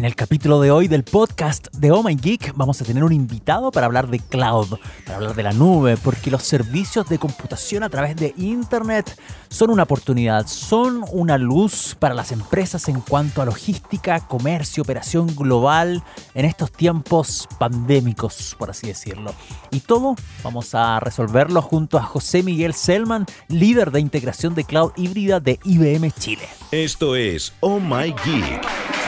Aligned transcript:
En 0.00 0.06
el 0.06 0.16
capítulo 0.16 0.62
de 0.62 0.70
hoy 0.70 0.88
del 0.88 1.04
podcast 1.04 1.68
de 1.76 1.90
Oh 1.90 2.02
My 2.02 2.14
Geek 2.14 2.54
vamos 2.54 2.80
a 2.80 2.86
tener 2.86 3.04
un 3.04 3.12
invitado 3.12 3.70
para 3.70 3.84
hablar 3.84 4.08
de 4.08 4.18
cloud, 4.18 4.78
para 5.04 5.16
hablar 5.16 5.34
de 5.34 5.42
la 5.42 5.52
nube, 5.52 5.98
porque 5.98 6.30
los 6.30 6.42
servicios 6.42 7.06
de 7.10 7.18
computación 7.18 7.82
a 7.82 7.90
través 7.90 8.16
de 8.16 8.32
Internet 8.38 9.14
son 9.50 9.68
una 9.68 9.82
oportunidad, 9.82 10.46
son 10.46 11.04
una 11.12 11.36
luz 11.36 11.94
para 11.98 12.14
las 12.14 12.32
empresas 12.32 12.88
en 12.88 13.02
cuanto 13.02 13.42
a 13.42 13.44
logística, 13.44 14.20
comercio, 14.20 14.82
operación 14.82 15.36
global 15.36 16.02
en 16.32 16.46
estos 16.46 16.72
tiempos 16.72 17.46
pandémicos, 17.58 18.56
por 18.58 18.70
así 18.70 18.86
decirlo. 18.86 19.34
Y 19.70 19.80
todo 19.80 20.14
vamos 20.42 20.74
a 20.74 20.98
resolverlo 21.00 21.60
junto 21.60 21.98
a 21.98 22.04
José 22.04 22.42
Miguel 22.42 22.72
Selman, 22.72 23.26
líder 23.48 23.90
de 23.90 24.00
integración 24.00 24.54
de 24.54 24.64
cloud 24.64 24.92
híbrida 24.96 25.40
de 25.40 25.60
IBM 25.62 26.10
Chile. 26.12 26.48
Esto 26.70 27.16
es 27.16 27.52
Oh 27.60 27.78
My 27.78 28.14
Geek. 28.24 28.99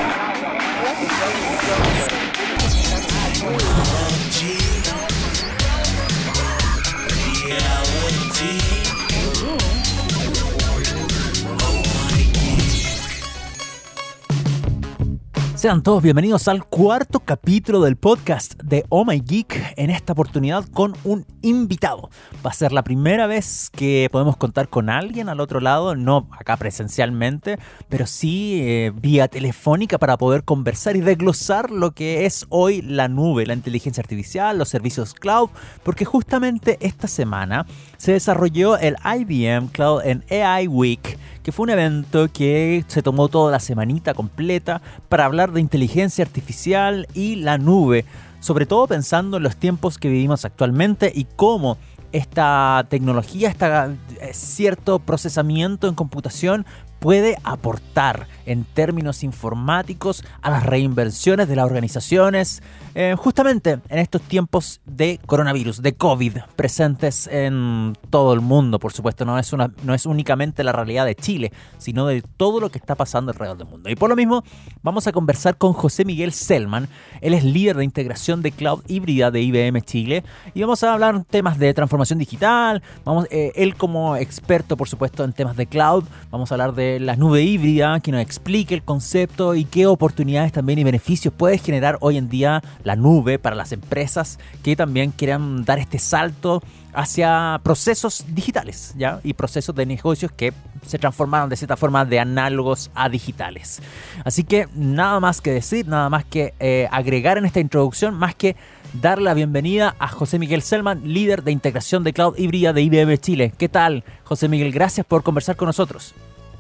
Sean 15.63 15.85
todos 15.85 16.03
bienvenidos 16.03 16.49
al 16.49 16.65
cuarto 16.65 17.21
capítulo 17.21 17.83
del 17.83 17.95
podcast 17.95 18.61
de 18.65 18.85
Oh 18.89 19.05
My 19.05 19.21
Geek, 19.21 19.75
en 19.77 19.91
esta 19.91 20.13
oportunidad 20.13 20.65
con 20.65 20.95
un 21.05 21.25
invitado. 21.41 22.11
Va 22.45 22.51
a 22.51 22.53
ser 22.53 22.73
la 22.73 22.83
primera 22.83 23.29
vez 23.29 23.71
que 23.71 24.09
podemos 24.11 24.37
contar 24.37 24.69
con 24.69 24.91
alguien 24.91 25.29
al 25.29 25.39
otro 25.39 25.61
lado, 25.61 25.95
no 25.95 26.27
acá 26.33 26.57
presencialmente, 26.57 27.61
pero 27.89 28.09
sí 28.09 28.59
eh, 28.61 28.93
vía 28.93 29.29
telefónica 29.29 29.99
para 29.99 30.17
poder 30.17 30.43
conversar 30.43 30.97
y 30.97 31.01
desglosar 31.01 31.71
lo 31.71 31.93
que 31.93 32.27
es 32.27 32.45
hoy 32.49 32.83
la 32.83 33.07
nube, 33.07 33.47
la 33.47 33.55
inteligencia 33.55 34.01
artificial, 34.01 34.59
los 34.59 34.69
servicios 34.69 35.15
cloud, 35.15 35.51
porque 35.85 36.05
justamente 36.05 36.77
esta 36.81 37.07
semana 37.07 37.67
se 38.03 38.11
desarrolló 38.11 38.79
el 38.79 38.97
IBM 39.05 39.69
Cloud 39.69 40.01
and 40.05 40.25
AI 40.29 40.67
Week 40.67 41.17
que 41.45 41.53
fue 41.53 41.63
un 41.63 41.71
evento 41.71 42.27
que 42.33 42.85
se 42.89 43.01
tomó 43.01 43.29
toda 43.29 43.53
la 43.53 43.61
semanita 43.61 44.13
completa 44.13 44.83
para 45.09 45.25
hablar 45.25 45.53
de 45.53 45.61
inteligencia 45.61 46.25
artificial 46.25 47.07
y 47.15 47.37
la 47.37 47.59
nube, 47.59 48.05
sobre 48.41 48.67
todo 48.67 48.89
pensando 48.89 49.37
en 49.37 49.45
los 49.45 49.57
tiempos 49.57 49.99
que 49.99 50.09
vivimos 50.09 50.45
actualmente 50.45 51.13
y 51.15 51.29
cómo 51.37 51.79
esta 52.11 52.85
tecnología, 52.89 53.51
este 53.51 54.35
cierto 54.35 54.99
procesamiento 54.99 55.87
en 55.87 55.95
computación 55.95 56.67
puede 57.03 57.37
aportar 57.43 58.29
en 58.47 58.63
términos 58.63 59.25
informáticos 59.25 60.25
a 60.41 60.51
las 60.51 60.65
reinversiones 60.65 61.49
de 61.49 61.57
las 61.57 61.67
organizaciones, 61.67 62.63
eh, 62.95 63.17
justamente 63.19 63.81
en 63.89 63.99
estos 63.99 64.23
tiempos 64.23 64.81
de 64.85 65.19
coronavirus, 65.27 65.83
de 65.83 65.95
COVID, 65.95 66.39
presentes 66.55 67.27
en 67.27 67.95
todo 68.11 68.33
el 68.35 68.41
mundo, 68.41 68.79
por 68.79 68.93
supuesto, 68.93 69.25
no 69.25 69.37
es, 69.37 69.53
una, 69.53 69.73
no 69.83 69.95
es 69.95 70.07
únicamente 70.07 70.63
la 70.63 70.71
realidad 70.71 71.05
de 71.05 71.17
Chile, 71.17 71.53
sino 71.79 72.07
de 72.07 72.23
todo 72.37 72.61
lo 72.61 72.71
que 72.71 72.79
está 72.79 72.95
pasando 72.95 73.33
alrededor 73.33 73.59
del 73.59 73.67
mundo. 73.67 73.91
Y 73.91 73.97
por 73.97 74.09
lo 74.09 74.15
mismo, 74.15 74.45
vamos 74.83 75.07
a 75.09 75.13
conversar 75.13 75.57
con 75.57 75.73
José 75.73 76.05
Miguel 76.05 76.33
Selman, 76.33 76.89
él 77.21 77.35
es 77.35 77.43
líder 77.43 77.79
de 77.79 77.85
integración 77.85 78.43
de 78.43 78.53
cloud 78.53 78.83
híbrida 78.87 79.33
de 79.33 79.41
IBM 79.41 79.81
Chile, 79.83 80.23
y 80.55 80.61
vamos 80.61 80.85
a 80.85 80.93
hablar 80.93 81.25
temas 81.25 81.59
de 81.59 81.75
transformación 81.75 82.21
digital, 82.21 82.81
vamos, 83.05 83.27
eh, 83.33 83.51
él 83.57 83.75
como 83.75 84.15
experto, 84.15 84.77
por 84.77 84.89
supuesto, 84.89 85.25
en 85.25 85.33
temas 85.33 85.57
de 85.57 85.67
cloud, 85.67 86.05
vamos 86.31 86.53
a 86.53 86.55
hablar 86.55 86.75
de 86.75 86.92
la 87.01 87.17
nube 87.17 87.43
híbrida, 87.43 88.01
que 88.01 88.13
nos 88.13 88.21
explique 88.21 88.75
el 88.75 88.83
concepto 88.83 89.55
y 89.55 89.65
qué 89.65 89.87
oportunidades 89.87 90.53
también 90.53 90.79
y 90.79 90.85
beneficios 90.85 91.33
puede 91.35 91.59
generar 91.59 91.99
hoy 92.01 92.17
en 92.17 92.29
día 92.29 92.63
la 92.85 92.97
nube 92.97 93.39
para 93.39 93.57
las 93.57 93.73
empresas 93.73 94.39
que 94.63 94.77
también 94.77 95.11
quieran 95.13 95.65
dar 95.65 95.79
este 95.79 95.99
salto 95.99 96.63
hacia 96.93 97.61
procesos 97.63 98.25
digitales, 98.29 98.95
¿ya? 98.97 99.21
Y 99.25 99.33
procesos 99.33 99.75
de 99.75 99.87
negocios 99.87 100.31
que 100.33 100.53
se 100.87 100.99
transformaron 100.99 101.49
de 101.49 101.57
cierta 101.57 101.77
forma 101.77 102.05
de 102.05 102.21
análogos 102.21 102.91
a 102.95 103.09
digitales. 103.09 103.81
Así 104.25 104.45
que 104.45 104.69
nada 104.75 105.21
más 105.21 105.41
que 105.41 105.53
decir, 105.53 105.87
nada 105.87 106.11
más 106.11 106.25
que 106.25 106.55
eh, 106.61 106.89
agregar 106.91 107.39
en 107.39 107.47
esta 107.47 107.61
introducción, 107.61 108.15
más 108.15 108.35
que 108.35 108.57
dar 109.01 109.21
la 109.21 109.33
bienvenida 109.35 109.97
a 109.99 110.09
José 110.09 110.39
Miguel 110.39 110.63
Selman, 110.63 111.03
líder 111.05 111.43
de 111.45 111.53
integración 111.53 112.05
de 112.05 112.13
cloud 112.13 112.37
híbrida 112.37 112.73
de 112.73 112.83
IBM 112.83 113.17
Chile. 113.19 113.53
¿Qué 113.57 113.69
tal, 113.69 114.05
José 114.25 114.49
Miguel? 114.49 114.73
Gracias 114.73 115.07
por 115.07 115.23
conversar 115.23 115.57
con 115.57 115.67
nosotros. 115.67 116.15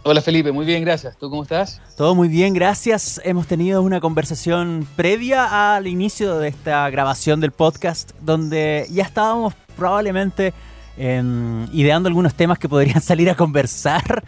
Hola 0.04 0.20
Felipe, 0.20 0.50
muy 0.50 0.66
bien, 0.66 0.82
gracias. 0.82 1.16
¿Tú 1.16 1.30
cómo 1.30 1.44
estás? 1.44 1.80
Todo 1.96 2.16
muy 2.16 2.26
bien, 2.26 2.54
gracias. 2.54 3.20
Hemos 3.24 3.46
tenido 3.46 3.82
una 3.82 4.00
conversación 4.00 4.84
previa 4.96 5.76
al 5.76 5.86
inicio 5.86 6.38
de 6.38 6.48
esta 6.48 6.90
grabación 6.90 7.40
del 7.40 7.52
podcast, 7.52 8.10
donde 8.20 8.88
ya 8.90 9.04
estábamos 9.04 9.54
probablemente 9.76 10.54
em, 10.96 11.68
ideando 11.72 12.08
algunos 12.08 12.34
temas 12.34 12.58
que 12.58 12.68
podrían 12.68 13.00
salir 13.00 13.30
a 13.30 13.36
conversar, 13.36 14.24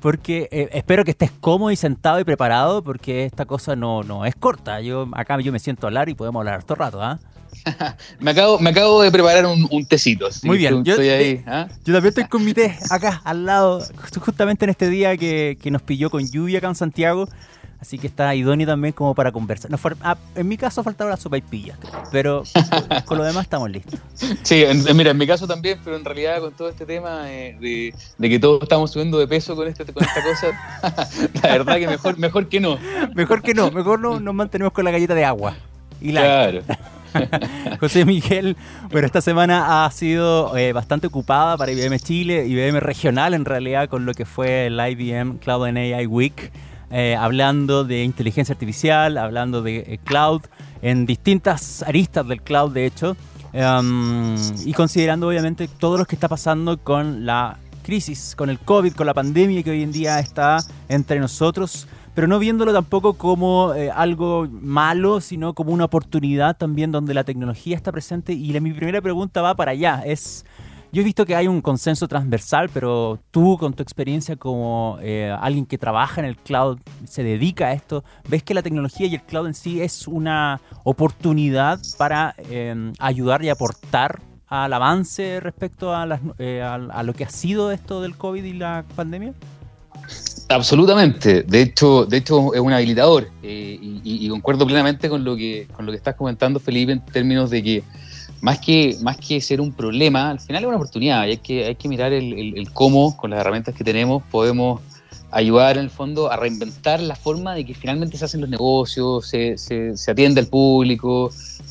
porque 0.00 0.48
eh, 0.50 0.70
espero 0.72 1.04
que 1.04 1.10
estés 1.10 1.30
cómodo 1.30 1.70
y 1.72 1.76
sentado 1.76 2.18
y 2.20 2.24
preparado, 2.24 2.82
porque 2.82 3.26
esta 3.26 3.44
cosa 3.44 3.76
no, 3.76 4.02
no 4.04 4.24
es 4.24 4.34
corta. 4.34 4.80
Yo 4.80 5.08
acá 5.12 5.38
yo 5.40 5.52
me 5.52 5.58
siento 5.58 5.86
a 5.86 5.88
hablar 5.88 6.08
y 6.08 6.14
podemos 6.14 6.40
hablar 6.40 6.62
todo 6.62 6.76
rato, 6.76 7.02
¿ah? 7.02 7.18
me, 8.20 8.30
acabo, 8.30 8.58
me 8.58 8.70
acabo 8.70 9.02
de 9.02 9.10
preparar 9.10 9.46
un, 9.46 9.86
tecito. 9.86 10.28
Muy 10.42 10.58
bien, 10.58 10.84
yo, 10.84 10.94
estoy 10.94 11.08
ahí, 11.08 11.44
¿ah? 11.46 11.68
yo 11.84 11.94
también 11.94 12.08
estoy 12.08 12.24
con 12.24 12.44
mi 12.44 12.54
té 12.54 12.76
acá 12.90 13.20
al 13.24 13.46
lado, 13.46 13.82
justamente 14.20 14.64
en 14.64 14.70
este 14.70 14.88
día 14.88 15.16
que, 15.16 15.56
nos 15.70 15.82
pilló 15.82 16.10
con 16.10 16.26
lluvia 16.26 16.58
acá 16.58 16.68
en 16.68 16.74
Santiago. 16.74 17.28
Así 17.80 17.96
que 17.96 18.08
está 18.08 18.34
idóneo 18.34 18.66
también 18.66 18.92
como 18.92 19.14
para 19.14 19.30
conversar. 19.30 19.70
Ah, 20.02 20.16
en 20.34 20.48
mi 20.48 20.56
caso 20.56 20.82
faltaba 20.82 21.10
la 21.10 21.16
sopa 21.16 21.38
y 21.38 21.42
pilla, 21.42 21.78
pero 22.10 22.42
con 23.04 23.18
lo 23.18 23.22
demás 23.22 23.44
estamos 23.44 23.70
listos. 23.70 24.00
Sí, 24.42 24.64
mira, 24.94 25.12
en 25.12 25.16
mi 25.16 25.28
caso 25.28 25.46
también, 25.46 25.78
pero 25.84 25.94
en 25.94 26.04
realidad 26.04 26.40
con 26.40 26.52
todo 26.54 26.68
este 26.68 26.84
tema 26.84 27.30
eh, 27.30 27.56
de, 27.60 28.28
que 28.28 28.38
todos 28.40 28.64
estamos 28.64 28.90
subiendo 28.90 29.16
de 29.20 29.28
peso 29.28 29.54
con, 29.54 29.68
este, 29.68 29.84
con 29.92 30.02
esta 30.02 30.22
cosa, 30.24 31.20
la 31.42 31.52
verdad 31.52 31.76
que 31.76 31.86
mejor, 31.86 32.18
mejor 32.18 32.48
que 32.48 32.58
no. 32.58 32.78
Mejor 33.14 33.42
que 33.42 33.54
no, 33.54 33.70
mejor 33.70 34.00
no 34.00 34.18
nos 34.18 34.34
mantenemos 34.34 34.72
con 34.72 34.84
la 34.84 34.90
galleta 34.90 35.14
de 35.14 35.24
agua. 35.24 35.54
Y 36.00 36.10
la 36.10 36.20
claro. 36.20 36.62
José 37.80 38.04
Miguel, 38.04 38.56
bueno, 38.90 39.06
esta 39.06 39.20
semana 39.20 39.84
ha 39.84 39.90
sido 39.90 40.56
eh, 40.56 40.72
bastante 40.72 41.06
ocupada 41.06 41.56
para 41.56 41.72
IBM 41.72 41.98
Chile, 41.98 42.46
IBM 42.46 42.80
regional 42.80 43.34
en 43.34 43.44
realidad, 43.44 43.88
con 43.88 44.04
lo 44.04 44.14
que 44.14 44.24
fue 44.24 44.66
el 44.66 44.78
IBM 44.80 45.38
Cloud 45.38 45.66
and 45.66 45.78
AI 45.78 46.06
Week, 46.06 46.52
eh, 46.90 47.16
hablando 47.16 47.84
de 47.84 48.04
inteligencia 48.04 48.52
artificial, 48.52 49.18
hablando 49.18 49.62
de 49.62 49.78
eh, 49.78 49.98
cloud, 50.02 50.42
en 50.82 51.06
distintas 51.06 51.82
aristas 51.82 52.26
del 52.28 52.42
cloud, 52.42 52.72
de 52.72 52.86
hecho, 52.86 53.16
um, 53.52 54.36
y 54.64 54.72
considerando 54.72 55.28
obviamente 55.28 55.68
todo 55.68 55.98
lo 55.98 56.04
que 56.04 56.14
está 56.14 56.28
pasando 56.28 56.78
con 56.78 57.26
la 57.26 57.58
crisis, 57.82 58.34
con 58.36 58.50
el 58.50 58.58
COVID, 58.58 58.92
con 58.92 59.06
la 59.06 59.14
pandemia 59.14 59.62
que 59.62 59.70
hoy 59.70 59.82
en 59.82 59.92
día 59.92 60.20
está 60.20 60.58
entre 60.88 61.18
nosotros 61.20 61.88
pero 62.18 62.26
no 62.26 62.40
viéndolo 62.40 62.72
tampoco 62.72 63.12
como 63.12 63.74
eh, 63.74 63.92
algo 63.92 64.48
malo, 64.50 65.20
sino 65.20 65.54
como 65.54 65.72
una 65.72 65.84
oportunidad 65.84 66.56
también 66.56 66.90
donde 66.90 67.14
la 67.14 67.22
tecnología 67.22 67.76
está 67.76 67.92
presente. 67.92 68.32
Y 68.32 68.60
mi 68.60 68.72
primera 68.72 69.00
pregunta 69.00 69.40
va 69.40 69.54
para 69.54 69.70
allá. 69.70 70.02
Es, 70.04 70.44
yo 70.90 71.02
he 71.02 71.04
visto 71.04 71.24
que 71.24 71.36
hay 71.36 71.46
un 71.46 71.60
consenso 71.60 72.08
transversal, 72.08 72.70
pero 72.74 73.20
tú 73.30 73.56
con 73.56 73.72
tu 73.72 73.84
experiencia 73.84 74.34
como 74.34 74.98
eh, 75.00 75.32
alguien 75.40 75.64
que 75.64 75.78
trabaja 75.78 76.20
en 76.20 76.26
el 76.26 76.36
cloud, 76.36 76.80
se 77.04 77.22
dedica 77.22 77.66
a 77.66 77.72
esto, 77.72 78.02
¿ves 78.28 78.42
que 78.42 78.52
la 78.52 78.62
tecnología 78.62 79.06
y 79.06 79.14
el 79.14 79.22
cloud 79.22 79.46
en 79.46 79.54
sí 79.54 79.80
es 79.80 80.08
una 80.08 80.60
oportunidad 80.82 81.78
para 81.98 82.34
em, 82.50 82.94
ayudar 82.98 83.44
y 83.44 83.48
aportar 83.48 84.20
al 84.48 84.72
avance 84.72 85.38
respecto 85.38 85.94
a, 85.94 86.18
eh, 86.38 86.62
a 86.62 87.02
lo 87.04 87.14
que 87.14 87.22
ha 87.22 87.30
sido 87.30 87.70
esto 87.70 88.02
del 88.02 88.16
COVID 88.16 88.42
y 88.42 88.54
la 88.54 88.84
pandemia? 88.96 89.34
Absolutamente. 90.48 91.42
De 91.42 91.60
hecho, 91.60 92.06
de 92.06 92.16
hecho 92.16 92.54
es 92.54 92.60
un 92.60 92.72
habilitador 92.72 93.28
eh, 93.42 93.78
y, 93.80 94.28
concuerdo 94.30 94.66
plenamente 94.66 95.08
con 95.08 95.22
lo 95.22 95.36
que 95.36 95.68
con 95.74 95.84
lo 95.84 95.92
que 95.92 95.98
estás 95.98 96.14
comentando, 96.14 96.58
Felipe, 96.58 96.92
en 96.92 97.04
términos 97.04 97.50
de 97.50 97.62
que 97.62 97.82
más 98.40 98.58
que 98.58 98.96
más 99.02 99.18
que 99.18 99.40
ser 99.42 99.60
un 99.60 99.72
problema, 99.72 100.30
al 100.30 100.40
final 100.40 100.62
es 100.62 100.68
una 100.68 100.76
oportunidad. 100.76 101.26
Y 101.26 101.30
hay 101.30 101.36
que 101.36 101.66
hay 101.66 101.74
que 101.74 101.88
mirar 101.88 102.12
el, 102.14 102.68
cómo 102.72 103.14
con 103.16 103.30
las 103.30 103.40
herramientas 103.40 103.74
que 103.74 103.84
tenemos 103.84 104.22
podemos 104.30 104.80
ayudar 105.30 105.76
en 105.76 105.84
el 105.84 105.90
fondo 105.90 106.32
a 106.32 106.36
reinventar 106.36 107.00
la 107.00 107.14
forma 107.14 107.54
de 107.54 107.66
que 107.66 107.74
finalmente 107.74 108.16
se 108.16 108.24
hacen 108.24 108.40
los 108.40 108.48
negocios, 108.48 109.28
se, 109.28 109.58
se, 109.58 110.10
atiende 110.10 110.40
al 110.40 110.46
público 110.46 111.30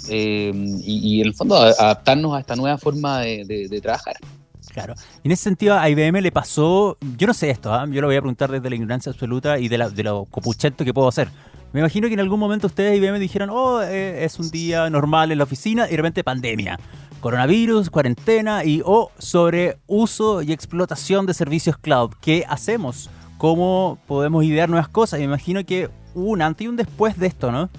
eh, 0.09 0.51
y, 0.83 1.21
en 1.21 1.27
el 1.27 1.33
fondo 1.33 1.55
adaptarnos 1.55 2.35
a 2.35 2.41
esta 2.41 2.55
nueva 2.55 2.77
forma 2.77 3.21
de 3.21 3.79
trabajar. 3.81 4.17
Claro. 4.77 4.93
Y 5.23 5.27
en 5.27 5.31
ese 5.31 5.43
sentido 5.43 5.75
a 5.75 5.89
IBM 5.89 6.21
le 6.21 6.31
pasó, 6.31 6.97
yo 7.17 7.25
no 7.25 7.33
sé 7.33 7.49
esto, 7.49 7.73
¿ah? 7.73 7.87
yo 7.89 7.99
lo 7.99 8.07
voy 8.07 8.15
a 8.15 8.21
preguntar 8.21 8.51
desde 8.51 8.69
la 8.69 8.75
ignorancia 8.75 9.11
absoluta 9.11 9.57
y 9.57 9.69
de, 9.69 9.77
la, 9.79 9.89
de 9.89 10.03
lo 10.03 10.25
copuchento 10.25 10.85
que 10.85 10.93
puedo 10.93 11.07
hacer. 11.07 11.29
Me 11.73 11.79
imagino 11.79 12.07
que 12.07 12.13
en 12.13 12.19
algún 12.19 12.39
momento 12.39 12.67
ustedes 12.67 12.95
IBM 12.95 13.17
dijeron, 13.17 13.49
oh, 13.49 13.81
eh, 13.81 14.23
es 14.23 14.37
un 14.37 14.51
día 14.51 14.87
normal 14.91 15.31
en 15.31 15.39
la 15.39 15.45
oficina 15.45 15.87
y 15.87 15.91
de 15.91 15.97
repente 15.97 16.23
pandemia, 16.23 16.79
coronavirus, 17.21 17.89
cuarentena 17.89 18.63
y 18.63 18.83
oh, 18.85 19.09
sobre 19.17 19.79
uso 19.87 20.43
y 20.43 20.51
explotación 20.51 21.25
de 21.25 21.33
servicios 21.33 21.75
cloud. 21.77 22.11
¿Qué 22.21 22.45
hacemos? 22.47 23.09
cómo 23.37 23.97
podemos 24.07 24.43
idear 24.43 24.69
nuevas 24.69 24.89
cosas. 24.89 25.19
Me 25.19 25.25
imagino 25.25 25.63
que 25.65 25.89
un 26.13 26.41
antes 26.41 26.65
y 26.65 26.67
un 26.67 26.75
después 26.75 27.17
de 27.17 27.27
esto, 27.27 27.51
¿no? 27.51 27.69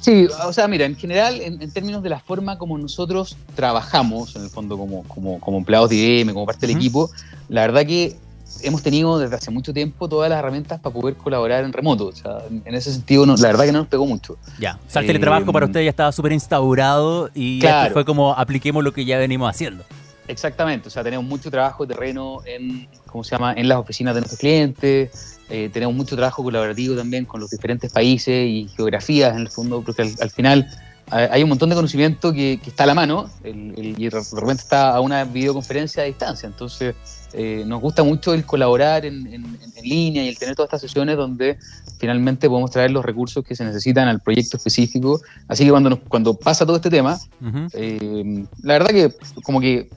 Sí, 0.00 0.26
o 0.44 0.52
sea, 0.52 0.66
mira, 0.66 0.86
en 0.86 0.96
general, 0.96 1.40
en, 1.40 1.70
términos 1.72 2.02
de 2.02 2.08
la 2.08 2.20
forma 2.20 2.56
como 2.56 2.78
nosotros 2.78 3.36
trabajamos, 3.54 4.34
en 4.34 4.44
el 4.44 4.50
fondo 4.50 4.78
como, 4.78 5.04
como, 5.04 5.58
empleados 5.58 5.90
de 5.90 5.96
IBM, 5.96 6.32
como 6.32 6.46
parte 6.46 6.66
del 6.66 6.76
equipo, 6.76 7.10
la 7.48 7.62
verdad 7.62 7.84
que 7.84 8.16
hemos 8.62 8.82
tenido 8.82 9.18
desde 9.18 9.36
hace 9.36 9.50
mucho 9.50 9.72
tiempo 9.72 10.08
todas 10.08 10.30
las 10.30 10.38
herramientas 10.38 10.80
para 10.80 10.92
poder 10.92 11.16
colaborar 11.16 11.64
en 11.64 11.72
remoto. 11.72 12.06
O 12.06 12.12
sea, 12.12 12.38
en 12.64 12.74
ese 12.74 12.92
sentido, 12.92 13.26
la 13.26 13.34
verdad 13.36 13.64
que 13.64 13.72
no 13.72 13.80
nos 13.80 13.88
pegó 13.88 14.06
mucho. 14.06 14.38
Ya, 14.58 14.78
o 14.86 14.90
sea, 14.90 15.00
el 15.02 15.06
teletrabajo 15.06 15.52
para 15.52 15.66
eh, 15.66 15.68
usted 15.68 15.82
ya 15.82 15.90
estaba 15.90 16.12
súper 16.12 16.32
instaurado 16.32 17.30
y 17.34 17.62
fue 17.92 18.04
como 18.04 18.32
apliquemos 18.32 18.82
lo 18.82 18.92
que 18.92 19.04
ya 19.04 19.18
venimos 19.18 19.50
haciendo. 19.50 19.84
Exactamente, 20.28 20.88
o 20.88 20.90
sea, 20.90 21.02
tenemos 21.02 21.24
mucho 21.26 21.50
trabajo 21.50 21.84
de 21.84 21.94
terreno 21.94 22.40
en, 22.44 22.88
¿cómo 23.06 23.24
se 23.24 23.32
llama?, 23.32 23.52
en 23.54 23.68
las 23.68 23.78
oficinas 23.78 24.14
de 24.14 24.20
nuestros 24.20 24.38
clientes, 24.38 25.38
eh, 25.48 25.68
tenemos 25.72 25.94
mucho 25.94 26.14
trabajo 26.14 26.44
colaborativo 26.44 26.94
también 26.94 27.24
con 27.24 27.40
los 27.40 27.50
diferentes 27.50 27.92
países 27.92 28.46
y 28.46 28.68
geografías, 28.76 29.34
en 29.34 29.40
el 29.40 29.48
fondo, 29.48 29.82
porque 29.82 30.02
al, 30.02 30.30
final 30.30 30.68
hay 31.10 31.42
un 31.42 31.48
montón 31.48 31.68
de 31.70 31.74
conocimiento 31.74 32.32
que, 32.32 32.60
está 32.64 32.84
a 32.84 32.86
la 32.86 32.94
mano 32.94 33.28
el, 33.42 33.96
y 33.98 34.08
de 34.08 34.10
repente 34.10 34.62
está 34.62 34.94
a 34.94 35.00
una 35.00 35.24
videoconferencia 35.24 36.04
a 36.04 36.06
distancia. 36.06 36.46
Entonces, 36.46 36.94
eh, 37.32 37.64
nos 37.66 37.80
gusta 37.80 38.02
mucho 38.02 38.34
el 38.34 38.44
colaborar 38.44 39.04
en, 39.04 39.58
línea 39.82 40.22
y 40.24 40.28
el 40.28 40.38
tener 40.38 40.54
todas 40.54 40.68
estas 40.68 40.82
sesiones 40.82 41.16
donde 41.16 41.58
finalmente 41.98 42.48
podemos 42.48 42.70
traer 42.70 42.90
los 42.90 43.02
recursos 43.02 43.42
que 43.42 43.56
se 43.56 43.64
necesitan 43.64 44.08
al 44.08 44.20
proyecto 44.20 44.58
específico. 44.58 45.20
Así 45.48 45.64
que 45.64 45.70
cuando, 45.70 45.98
cuando 46.00 46.34
pasa 46.34 46.66
todo 46.66 46.76
este 46.76 46.90
tema, 46.90 47.18
eh, 47.72 48.44
la 48.62 48.74
verdad 48.74 48.90
que 48.90 49.14
como 49.42 49.58
que 49.58 49.88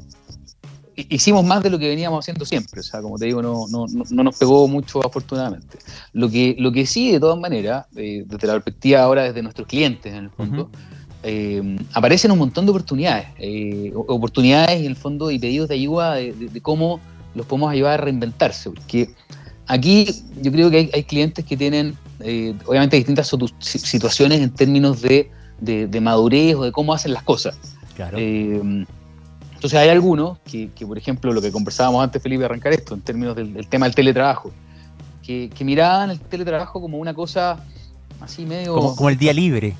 hicimos 0.95 1.44
más 1.44 1.63
de 1.63 1.69
lo 1.69 1.80
que 1.80 1.89
veníamos 1.89 2.24
haciendo 2.24 2.45
siempre. 2.45 2.80
O 2.80 2.83
sea, 2.83 3.01
como 3.01 3.18
te 3.18 3.25
digo, 3.25 3.41
no, 3.41 3.65
no, 3.68 3.86
no 3.88 4.24
nos 4.24 4.38
pegó 4.38 4.68
mucho 4.68 5.06
afortunadamente. 5.06 5.77
Lo 6.13 6.29
que, 6.29 6.56
lo 6.57 6.71
que 6.71 6.86
sí, 6.86 7.12
de 7.12 7.19
todas 7.19 7.39
maneras, 7.39 7.86
eh, 7.95 8.24
desde 8.25 8.47
la 8.47 8.53
perspectiva 8.53 9.01
ahora 9.01 9.24
desde 9.24 9.41
nuestros 9.41 9.68
clientes, 9.68 10.13
en 10.13 10.25
el 10.25 10.29
fondo, 10.29 10.69
eh, 11.24 11.77
aparecen 11.94 12.31
un 12.31 12.39
montón 12.39 12.65
de 12.65 12.71
oportunidades. 12.71 13.27
Eh, 13.39 13.91
oportunidades, 13.95 14.81
en 14.81 14.88
el 14.88 14.95
fondo, 14.95 15.31
y 15.31 15.39
pedidos 15.39 15.69
de 15.69 15.75
ayuda 15.75 16.15
de, 16.15 16.62
cómo 16.62 17.00
los 17.35 17.45
podemos 17.45 17.71
ayudar 17.71 17.94
a 17.94 18.03
reinventarse. 18.03 18.69
Porque 18.69 19.13
aquí 19.68 20.07
yo 20.41 20.51
creo 20.51 20.69
que 20.69 20.89
hay, 20.94 21.03
clientes 21.03 21.45
que 21.45 21.57
tienen, 21.57 21.97
obviamente, 22.65 22.97
distintas 22.97 23.31
situaciones 23.59 24.41
en 24.41 24.51
términos 24.51 25.01
de, 25.01 25.30
de, 25.59 26.01
madurez 26.01 26.56
o 26.56 26.63
de 26.63 26.71
cómo 26.71 26.94
hacen 26.94 27.13
las 27.13 27.24
cosas. 27.24 27.57
Claro. 27.95 28.18
Entonces 29.63 29.80
hay 29.80 29.88
algunos 29.88 30.39
que, 30.39 30.69
por 30.85 30.97
ejemplo, 30.97 31.31
lo 31.31 31.41
que 31.41 31.50
conversábamos 31.50 32.03
antes, 32.03 32.21
Felipe, 32.21 32.44
arrancar 32.44 32.74
esto, 32.74 32.95
en 32.95 33.01
términos 33.01 33.33
del, 33.33 33.65
tema 33.69 33.86
del 33.86 33.95
teletrabajo, 33.95 34.51
que, 35.25 35.50
miraban 35.62 36.09
el 36.12 36.19
teletrabajo 36.19 36.81
como 36.81 36.97
una 36.97 37.13
cosa 37.13 37.63
así 38.19 38.45
medio... 38.45 38.75
Como, 38.75 39.09
el 39.09 39.18
día 39.18 39.31
libre. 39.31 39.74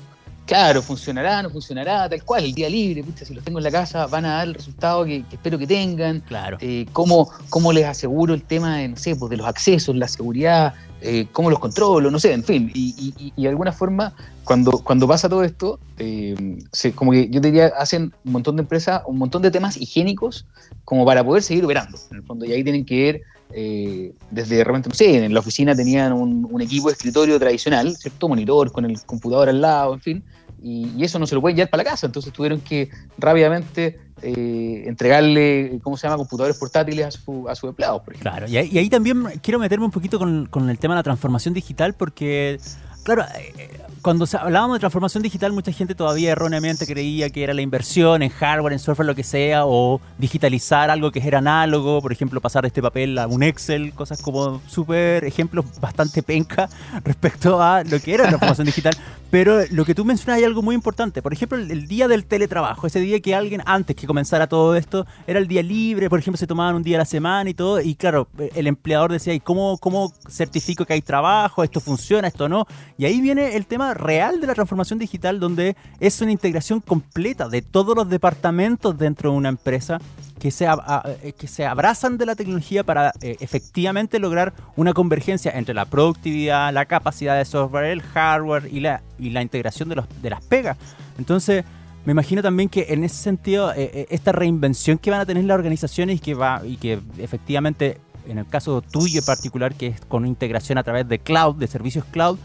Claro, 0.46 0.82
funcionará, 0.82 1.42
no 1.42 1.48
funcionará, 1.48 2.06
tal 2.08 2.22
cual, 2.22 2.44
el 2.44 2.52
día 2.52 2.68
libre, 2.68 3.02
pucha, 3.02 3.24
si 3.24 3.32
los 3.32 3.42
tengo 3.42 3.58
en 3.58 3.64
la 3.64 3.70
casa 3.70 4.06
van 4.06 4.26
a 4.26 4.34
dar 4.34 4.48
el 4.48 4.54
resultado 4.54 5.04
que, 5.04 5.24
espero 5.32 5.58
que 5.58 5.66
tengan. 5.66 6.20
Claro. 6.20 6.58
Eh, 6.60 6.86
¿cómo, 6.92 7.30
¿cómo, 7.48 7.72
les 7.72 7.86
aseguro 7.86 8.34
el 8.34 8.42
tema 8.42 8.78
de, 8.78 8.88
no 8.88 8.96
sé, 8.96 9.16
pues 9.16 9.30
de 9.30 9.38
los 9.38 9.46
accesos, 9.46 9.96
la 9.96 10.06
seguridad, 10.06 10.74
eh, 11.00 11.26
cómo 11.32 11.50
los 11.50 11.58
controlo, 11.58 12.10
no 12.10 12.18
sé, 12.18 12.32
en 12.32 12.44
fin. 12.44 12.70
Y, 12.74 13.32
de 13.36 13.48
alguna 13.48 13.72
forma, 13.72 14.14
cuando, 14.44 14.72
cuando 14.72 15.06
pasa 15.06 15.28
todo 15.28 15.44
esto, 15.44 15.78
eh, 15.98 16.58
como 16.94 17.12
que 17.12 17.28
yo 17.28 17.40
diría, 17.40 17.72
hacen 17.78 18.14
un 18.24 18.32
montón 18.32 18.56
de 18.56 18.62
empresas, 18.62 19.02
un 19.06 19.18
montón 19.18 19.42
de 19.42 19.50
temas 19.50 19.76
higiénicos 19.76 20.46
como 20.84 21.04
para 21.04 21.24
poder 21.24 21.42
seguir 21.42 21.64
operando, 21.64 21.98
en 22.10 22.18
el 22.18 22.22
fondo. 22.22 22.44
Y 22.44 22.52
ahí 22.52 22.64
tienen 22.64 22.84
que 22.84 23.02
ver, 23.02 23.22
eh, 23.52 24.12
desde 24.30 24.56
de 24.56 24.64
repente, 24.64 24.88
no 24.88 24.94
sé, 24.94 25.24
en 25.24 25.32
la 25.32 25.40
oficina 25.40 25.74
tenían 25.74 26.12
un, 26.12 26.60
equipo 26.60 26.88
de 26.88 26.94
escritorio 26.94 27.38
tradicional, 27.38 27.96
¿cierto? 27.96 28.28
Monitor 28.28 28.72
con 28.72 28.84
el 28.84 29.00
computador 29.02 29.48
al 29.48 29.60
lado, 29.60 29.94
en 29.94 30.00
fin. 30.00 30.24
Y, 30.62 31.02
eso 31.04 31.18
no 31.18 31.26
se 31.26 31.34
lo 31.34 31.40
pueden 31.40 31.56
llevar 31.56 31.70
para 31.70 31.84
la 31.84 31.90
casa, 31.90 32.06
entonces 32.06 32.32
tuvieron 32.32 32.60
que 32.60 32.88
rápidamente 33.18 34.00
eh, 34.22 34.84
entregarle, 34.86 35.78
¿cómo 35.82 35.96
se 35.96 36.06
llama?, 36.06 36.16
computadores 36.16 36.56
portátiles 36.56 37.06
a 37.06 37.10
su, 37.10 37.48
a 37.48 37.54
su 37.54 37.68
empleados, 37.68 38.02
por 38.02 38.14
ejemplo. 38.14 38.30
Claro, 38.30 38.48
y 38.48 38.56
ahí, 38.56 38.88
también 38.88 39.24
quiero 39.42 39.58
meterme 39.58 39.84
un 39.84 39.90
poquito 39.90 40.18
con, 40.18 40.46
con, 40.46 40.70
el 40.70 40.78
tema 40.78 40.94
de 40.94 41.00
la 41.00 41.02
transformación 41.02 41.52
digital, 41.52 41.94
porque, 41.94 42.58
claro, 43.02 43.24
eh, 43.38 43.68
cuando 44.04 44.26
hablábamos 44.38 44.76
de 44.76 44.80
transformación 44.80 45.22
digital, 45.22 45.54
mucha 45.54 45.72
gente 45.72 45.94
todavía 45.94 46.32
erróneamente 46.32 46.86
creía 46.86 47.30
que 47.30 47.42
era 47.42 47.54
la 47.54 47.62
inversión 47.62 48.22
en 48.22 48.28
hardware, 48.28 48.74
en 48.74 48.78
software, 48.78 49.06
lo 49.06 49.14
que 49.14 49.24
sea, 49.24 49.64
o 49.64 49.98
digitalizar 50.18 50.90
algo 50.90 51.10
que 51.10 51.26
era 51.26 51.38
análogo, 51.38 52.02
por 52.02 52.12
ejemplo, 52.12 52.38
pasar 52.42 52.64
de 52.64 52.68
este 52.68 52.82
papel 52.82 53.16
a 53.16 53.26
un 53.26 53.42
Excel, 53.42 53.94
cosas 53.94 54.20
como 54.20 54.60
súper 54.66 55.24
ejemplos 55.24 55.64
bastante 55.80 56.22
penca 56.22 56.68
respecto 57.04 57.62
a 57.62 57.82
lo 57.82 57.98
que 57.98 58.12
era 58.12 58.24
la 58.24 58.30
transformación 58.30 58.66
digital. 58.66 58.94
Pero 59.30 59.60
lo 59.70 59.86
que 59.86 59.94
tú 59.94 60.04
mencionas 60.04 60.38
hay 60.38 60.44
algo 60.44 60.60
muy 60.60 60.74
importante. 60.74 61.22
Por 61.22 61.32
ejemplo, 61.32 61.56
el, 61.58 61.88
día 61.88 62.06
del 62.06 62.26
teletrabajo, 62.26 62.86
ese 62.86 63.00
día 63.00 63.18
que 63.20 63.34
alguien, 63.34 63.62
antes 63.64 63.96
que 63.96 64.06
comenzara 64.06 64.46
todo 64.48 64.76
esto, 64.76 65.06
era 65.26 65.38
el 65.38 65.48
día 65.48 65.62
libre, 65.62 66.10
por 66.10 66.18
ejemplo, 66.18 66.36
se 66.36 66.46
tomaban 66.46 66.76
un 66.76 66.82
día 66.82 66.98
a 66.98 67.00
la 67.00 67.04
semana 67.06 67.48
y 67.48 67.54
todo, 67.54 67.80
y 67.80 67.94
claro, 67.94 68.28
el 68.54 68.66
empleador 68.66 69.10
decía, 69.10 69.32
¿y 69.32 69.40
cómo, 69.40 69.78
cómo 69.78 70.12
certifico 70.28 70.84
que 70.84 70.92
hay 70.92 71.00
trabajo? 71.00 71.64
¿Esto 71.64 71.80
funciona? 71.80 72.28
¿Esto 72.28 72.50
no? 72.50 72.66
Y 72.98 73.06
ahí 73.06 73.20
viene 73.22 73.56
el 73.56 73.66
tema 73.66 73.93
real 73.94 74.40
de 74.40 74.46
la 74.46 74.54
transformación 74.54 74.98
digital 74.98 75.40
donde 75.40 75.76
es 76.00 76.20
una 76.20 76.32
integración 76.32 76.80
completa 76.80 77.48
de 77.48 77.62
todos 77.62 77.96
los 77.96 78.08
departamentos 78.08 78.96
dentro 78.98 79.30
de 79.30 79.36
una 79.36 79.48
empresa 79.48 79.98
que 80.38 80.50
se, 80.50 80.66
eh, 80.66 81.32
que 81.38 81.46
se 81.46 81.64
abrazan 81.64 82.18
de 82.18 82.26
la 82.26 82.34
tecnología 82.34 82.84
para 82.84 83.12
eh, 83.20 83.36
efectivamente 83.40 84.18
lograr 84.18 84.52
una 84.76 84.92
convergencia 84.92 85.52
entre 85.52 85.74
la 85.74 85.86
productividad, 85.86 86.72
la 86.72 86.84
capacidad 86.84 87.38
de 87.38 87.44
software, 87.44 87.86
el 87.86 88.02
hardware 88.02 88.68
y 88.70 88.80
la, 88.80 89.02
y 89.18 89.30
la 89.30 89.42
integración 89.42 89.88
de, 89.88 89.96
los, 89.96 90.06
de 90.20 90.30
las 90.30 90.44
pegas. 90.44 90.76
Entonces, 91.18 91.64
me 92.04 92.12
imagino 92.12 92.42
también 92.42 92.68
que 92.68 92.86
en 92.90 93.04
ese 93.04 93.16
sentido, 93.16 93.72
eh, 93.74 94.06
esta 94.10 94.32
reinvención 94.32 94.98
que 94.98 95.10
van 95.10 95.20
a 95.20 95.26
tener 95.26 95.44
las 95.44 95.54
organizaciones 95.54 96.16
y 96.16 96.18
que, 96.18 96.34
va, 96.34 96.60
y 96.64 96.76
que 96.76 97.00
efectivamente, 97.18 97.98
en 98.26 98.38
el 98.38 98.46
caso 98.46 98.82
tuyo 98.82 99.20
en 99.20 99.24
particular, 99.24 99.74
que 99.74 99.86
es 99.86 100.00
con 100.02 100.26
integración 100.26 100.76
a 100.76 100.82
través 100.82 101.08
de 101.08 101.20
cloud, 101.20 101.54
de 101.54 101.66
servicios 101.66 102.04
cloud, 102.04 102.38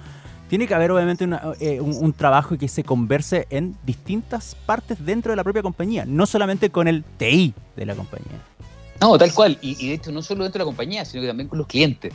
tiene 0.50 0.68
que 0.68 0.74
haber 0.74 0.92
obviamente 0.92 1.30
eh, 1.60 1.80
un, 1.80 2.12
trabajo 2.12 2.58
que 2.58 2.68
se 2.68 2.84
converse 2.84 3.48
en 3.52 3.78
distintas 3.86 4.56
partes 4.66 5.04
dentro 5.06 5.32
de 5.32 5.36
la 5.36 5.44
propia 5.44 5.62
compañía, 5.62 6.06
no 6.06 6.26
solamente 6.26 6.72
con 6.72 6.88
el 6.88 7.04
TI 7.18 7.54
de 7.78 7.86
la 7.86 7.96
compañía. 7.96 8.42
No, 9.00 9.18
tal 9.18 9.34
cual. 9.34 9.58
Y, 9.62 9.78
y 9.80 9.90
de 9.90 9.94
hecho, 9.94 10.12
no 10.12 10.22
solo 10.22 10.44
dentro 10.44 10.60
de 10.60 10.66
la 10.66 10.70
compañía, 10.70 11.06
sino 11.06 11.22
que 11.22 11.28
también 11.28 11.48
con 11.48 11.60
los 11.60 11.68
clientes 11.68 12.14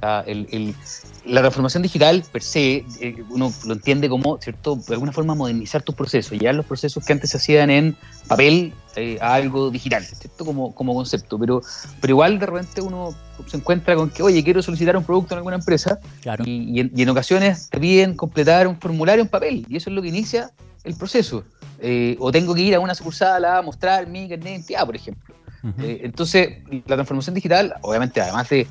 la 0.00 1.40
transformación 1.40 1.82
digital, 1.82 2.24
per 2.30 2.42
se, 2.42 2.84
eh, 3.00 3.24
uno 3.30 3.52
lo 3.66 3.74
entiende 3.74 4.08
como, 4.08 4.38
¿cierto? 4.40 4.76
De 4.76 4.94
alguna 4.94 5.12
forma 5.12 5.34
modernizar 5.34 5.82
tus 5.82 5.94
procesos, 5.94 6.38
ya 6.38 6.52
los 6.52 6.66
procesos 6.66 7.04
que 7.04 7.12
antes 7.12 7.30
se 7.30 7.36
hacían 7.36 7.70
en 7.70 7.96
papel 8.26 8.72
eh, 8.96 9.18
a 9.20 9.34
algo 9.34 9.70
digital, 9.70 10.04
¿cierto? 10.04 10.44
Como, 10.44 10.74
como 10.74 10.94
concepto. 10.94 11.38
Pero, 11.38 11.62
pero 12.00 12.12
igual 12.12 12.38
de 12.38 12.46
repente 12.46 12.80
uno 12.80 13.14
se 13.46 13.56
encuentra 13.56 13.94
con 13.94 14.10
que, 14.10 14.22
oye, 14.22 14.42
quiero 14.42 14.62
solicitar 14.62 14.96
un 14.96 15.04
producto 15.04 15.34
en 15.34 15.38
alguna 15.38 15.56
empresa 15.56 15.98
y, 16.44 16.80
en, 16.80 17.08
ocasiones 17.08 17.68
te 17.70 17.78
piden 17.78 18.14
completar 18.14 18.66
un 18.66 18.78
formulario 18.78 19.22
en 19.22 19.28
papel 19.28 19.66
y 19.68 19.76
eso 19.76 19.90
es 19.90 19.96
lo 19.96 20.02
que 20.02 20.08
inicia 20.08 20.50
el 20.84 20.94
proceso. 20.94 21.44
Eh, 21.80 22.16
o 22.18 22.32
tengo 22.32 22.54
que 22.54 22.62
ir 22.62 22.74
a 22.74 22.80
una 22.80 22.94
sucursal 22.94 23.44
a 23.44 23.62
mostrar 23.62 24.06
mi 24.08 24.28
carnet 24.28 24.44
de 24.44 24.50
identidad, 24.50 24.84
por 24.84 24.96
ejemplo. 24.96 25.34
Eh, 25.80 26.00
entonces, 26.04 26.58
la 26.86 26.94
transformación 26.96 27.34
digital, 27.34 27.74
obviamente, 27.82 28.20
además 28.20 28.48
de, 28.48 28.66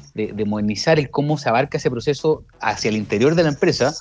modernizar 0.45 0.99
el 0.99 1.09
cómo 1.09 1.37
se 1.37 1.49
abarca 1.49 1.77
ese 1.77 1.91
proceso 1.91 2.43
hacia 2.61 2.89
el 2.89 2.95
interior 2.95 3.35
de 3.35 3.43
la 3.43 3.49
empresa, 3.49 3.93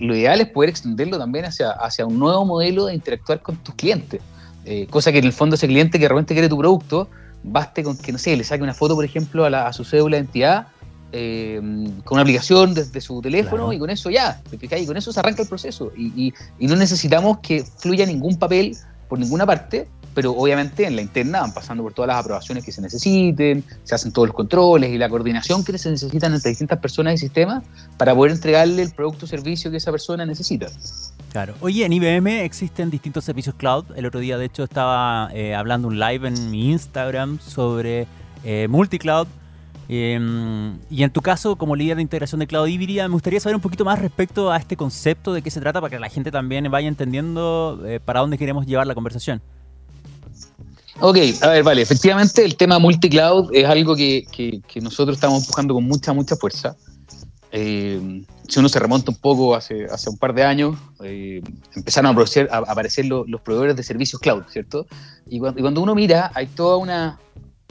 lo 0.00 0.16
ideal 0.16 0.40
es 0.40 0.48
poder 0.48 0.70
extenderlo 0.70 1.18
también 1.18 1.44
hacia, 1.44 1.70
hacia 1.70 2.06
un 2.06 2.18
nuevo 2.18 2.44
modelo 2.44 2.86
de 2.86 2.94
interactuar 2.94 3.40
con 3.40 3.56
tus 3.56 3.74
clientes. 3.76 4.20
Eh, 4.64 4.86
cosa 4.90 5.12
que 5.12 5.18
en 5.18 5.24
el 5.24 5.32
fondo 5.32 5.54
ese 5.54 5.66
cliente 5.66 5.98
que 5.98 6.06
realmente 6.06 6.34
quiere 6.34 6.48
tu 6.48 6.58
producto, 6.58 7.08
baste 7.42 7.82
con 7.82 7.96
que, 7.96 8.12
no 8.12 8.18
sé, 8.18 8.36
le 8.36 8.44
saque 8.44 8.62
una 8.62 8.74
foto, 8.74 8.94
por 8.94 9.04
ejemplo, 9.04 9.44
a, 9.46 9.72
su 9.72 9.84
cédula 9.84 10.16
de 10.16 10.22
identidad 10.22 10.66
eh, 11.12 11.58
con 12.04 12.16
una 12.16 12.22
aplicación 12.22 12.74
desde 12.74 13.00
su 13.00 13.20
teléfono 13.22 13.72
y 13.72 13.78
con 13.78 13.90
eso 13.90 14.10
ya, 14.10 14.40
y 14.52 14.86
con 14.86 14.96
eso 14.96 15.12
se 15.12 15.20
arranca 15.20 15.42
el 15.42 15.48
proceso. 15.48 15.92
y, 15.96 16.34
no 16.58 16.76
necesitamos 16.76 17.38
que 17.38 17.64
fluya 17.78 18.04
ningún 18.04 18.36
papel 18.38 18.76
por 19.08 19.18
ninguna 19.18 19.46
parte, 19.46 19.88
pero 20.14 20.32
obviamente 20.32 20.86
en 20.86 20.96
la 20.96 21.02
interna 21.02 21.40
van 21.40 21.54
pasando 21.54 21.82
por 21.82 21.92
todas 21.92 22.08
las 22.08 22.18
aprobaciones 22.18 22.64
que 22.64 22.72
se 22.72 22.80
necesiten, 22.80 23.64
se 23.84 23.94
hacen 23.94 24.12
todos 24.12 24.28
los 24.28 24.36
controles 24.36 24.90
y 24.90 24.98
la 24.98 25.08
coordinación 25.08 25.64
que 25.64 25.76
se 25.78 25.90
necesitan 25.90 26.34
entre 26.34 26.50
distintas 26.50 26.78
personas 26.78 27.14
y 27.14 27.18
sistemas 27.18 27.62
para 27.96 28.14
poder 28.14 28.32
entregarle 28.32 28.82
el 28.82 28.92
producto 28.92 29.26
o 29.26 29.28
servicio 29.28 29.70
que 29.70 29.76
esa 29.76 29.90
persona 29.90 30.26
necesita. 30.26 30.66
Claro. 31.32 31.54
Oye, 31.60 31.84
en 31.84 31.92
IBM 31.92 32.44
existen 32.44 32.90
distintos 32.90 33.24
servicios 33.24 33.54
cloud. 33.54 33.84
El 33.94 34.06
otro 34.06 34.18
día, 34.20 34.36
de 34.36 34.46
hecho, 34.46 34.64
estaba 34.64 35.30
eh, 35.32 35.54
hablando 35.54 35.86
un 35.88 35.98
live 35.98 36.26
en 36.26 36.50
mi 36.50 36.70
Instagram 36.72 37.38
sobre 37.40 38.06
eh, 38.42 38.66
multicloud. 38.68 39.28
Em, 39.88 40.78
y 40.88 41.02
en 41.02 41.10
tu 41.10 41.20
caso, 41.20 41.56
como 41.56 41.74
líder 41.74 41.96
de 41.96 42.02
integración 42.02 42.38
de 42.38 42.46
cloud 42.46 42.68
híbrida, 42.68 43.08
me 43.08 43.14
gustaría 43.14 43.40
saber 43.40 43.56
un 43.56 43.60
poquito 43.60 43.84
más 43.84 43.98
respecto 43.98 44.52
a 44.52 44.56
este 44.56 44.76
concepto, 44.76 45.32
de 45.32 45.42
qué 45.42 45.50
se 45.50 45.60
trata, 45.60 45.80
para 45.80 45.90
que 45.90 45.98
la 45.98 46.08
gente 46.08 46.30
también 46.30 46.70
vaya 46.70 46.86
entendiendo 46.86 47.80
eh, 47.84 47.98
para 47.98 48.20
dónde 48.20 48.38
queremos 48.38 48.66
llevar 48.66 48.86
la 48.86 48.94
conversación. 48.94 49.42
Ok, 51.02 51.16
a 51.40 51.48
ver, 51.48 51.62
vale, 51.62 51.80
efectivamente 51.80 52.44
el 52.44 52.56
tema 52.56 52.78
multicloud 52.78 53.48
es 53.54 53.64
algo 53.64 53.96
que, 53.96 54.26
que, 54.30 54.60
que 54.68 54.80
nosotros 54.82 55.16
estamos 55.16 55.40
empujando 55.40 55.72
con 55.72 55.84
mucha, 55.84 56.12
mucha 56.12 56.36
fuerza. 56.36 56.76
Eh, 57.52 58.22
si 58.46 58.58
uno 58.58 58.68
se 58.68 58.78
remonta 58.78 59.10
un 59.10 59.16
poco 59.16 59.54
hace, 59.54 59.86
hace 59.86 60.10
un 60.10 60.18
par 60.18 60.34
de 60.34 60.44
años, 60.44 60.76
eh, 61.02 61.40
empezaron 61.74 62.08
a 62.08 62.10
aparecer, 62.10 62.48
a 62.52 62.58
aparecer 62.58 63.06
los, 63.06 63.26
los, 63.28 63.40
proveedores 63.40 63.76
de 63.76 63.82
servicios 63.82 64.20
cloud, 64.20 64.42
¿cierto? 64.48 64.86
Y 65.26 65.38
cuando, 65.38 65.58
y 65.58 65.62
cuando, 65.62 65.80
uno 65.80 65.94
mira, 65.94 66.30
hay 66.34 66.48
toda 66.48 66.76
una 66.76 67.18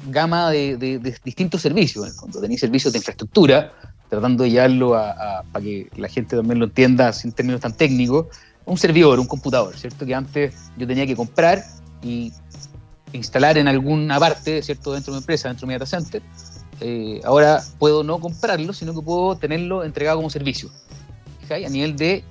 gama 0.08 0.50
de, 0.50 0.78
de, 0.78 0.98
de 0.98 1.16
distintos 1.24 1.62
servicios. 1.62 2.12
Cuando 2.20 2.42
tenéis 2.42 2.62
servicios 2.62 2.94
de 2.94 2.98
infraestructura, 2.98 3.72
tratando 4.10 4.44
de 4.44 4.50
llevarlo 4.50 4.96
a, 4.96 5.12
a, 5.12 5.44
para 5.44 5.64
que 5.64 5.88
la 5.98 6.10
gente 6.10 6.36
también 6.36 6.58
lo 6.58 6.66
entienda 6.66 7.14
sin 7.14 7.32
términos 7.32 7.62
tan 7.62 7.78
técnicos, 7.78 8.26
un 8.66 8.78
servidor, 8.78 9.20
un 9.20 9.28
computador, 9.28 9.78
¿cierto? 9.78 10.04
Que 10.04 10.16
antes 10.16 10.56
yo 10.78 10.88
tenía 10.88 11.06
que 11.06 11.16
comprar 11.16 11.64
y 12.02 12.32
instalar 13.14 13.58
en 13.58 13.68
alguna 13.68 14.20
parte, 14.20 14.62
¿cierto? 14.62 14.94
Dentro 14.94 15.14
de 15.14 15.18
mi 15.18 15.22
empresa, 15.22 15.48
dentro 15.50 15.68
de 15.68 15.74
mi 15.74 15.80
data 15.80 15.86
center. 15.86 16.22
Eh, 16.82 17.20
ahora 17.26 17.62
puedo 17.78 18.04
no 18.04 18.20
comprarlo, 18.20 18.74
sino 18.74 18.94
que 18.94 19.02
puedo 19.02 19.38
tenerlo 19.38 19.84
entregado 19.84 20.18
como 20.18 20.30
servicio, 20.30 20.70
¿sí? 21.48 21.66
a 21.66 21.70
nivel 21.70 21.96
de 21.96 22.24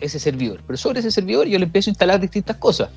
ese 0.00 0.18
servidor. 0.18 0.60
Pero 0.66 0.76
sobre 0.76 1.00
ese 1.00 1.10
servidor 1.10 1.46
yo 1.46 1.58
le 1.58 1.66
empiezo 1.66 1.90
a 1.90 1.92
instalar 1.92 2.20
distintas 2.20 2.56
cosas. 2.56 2.88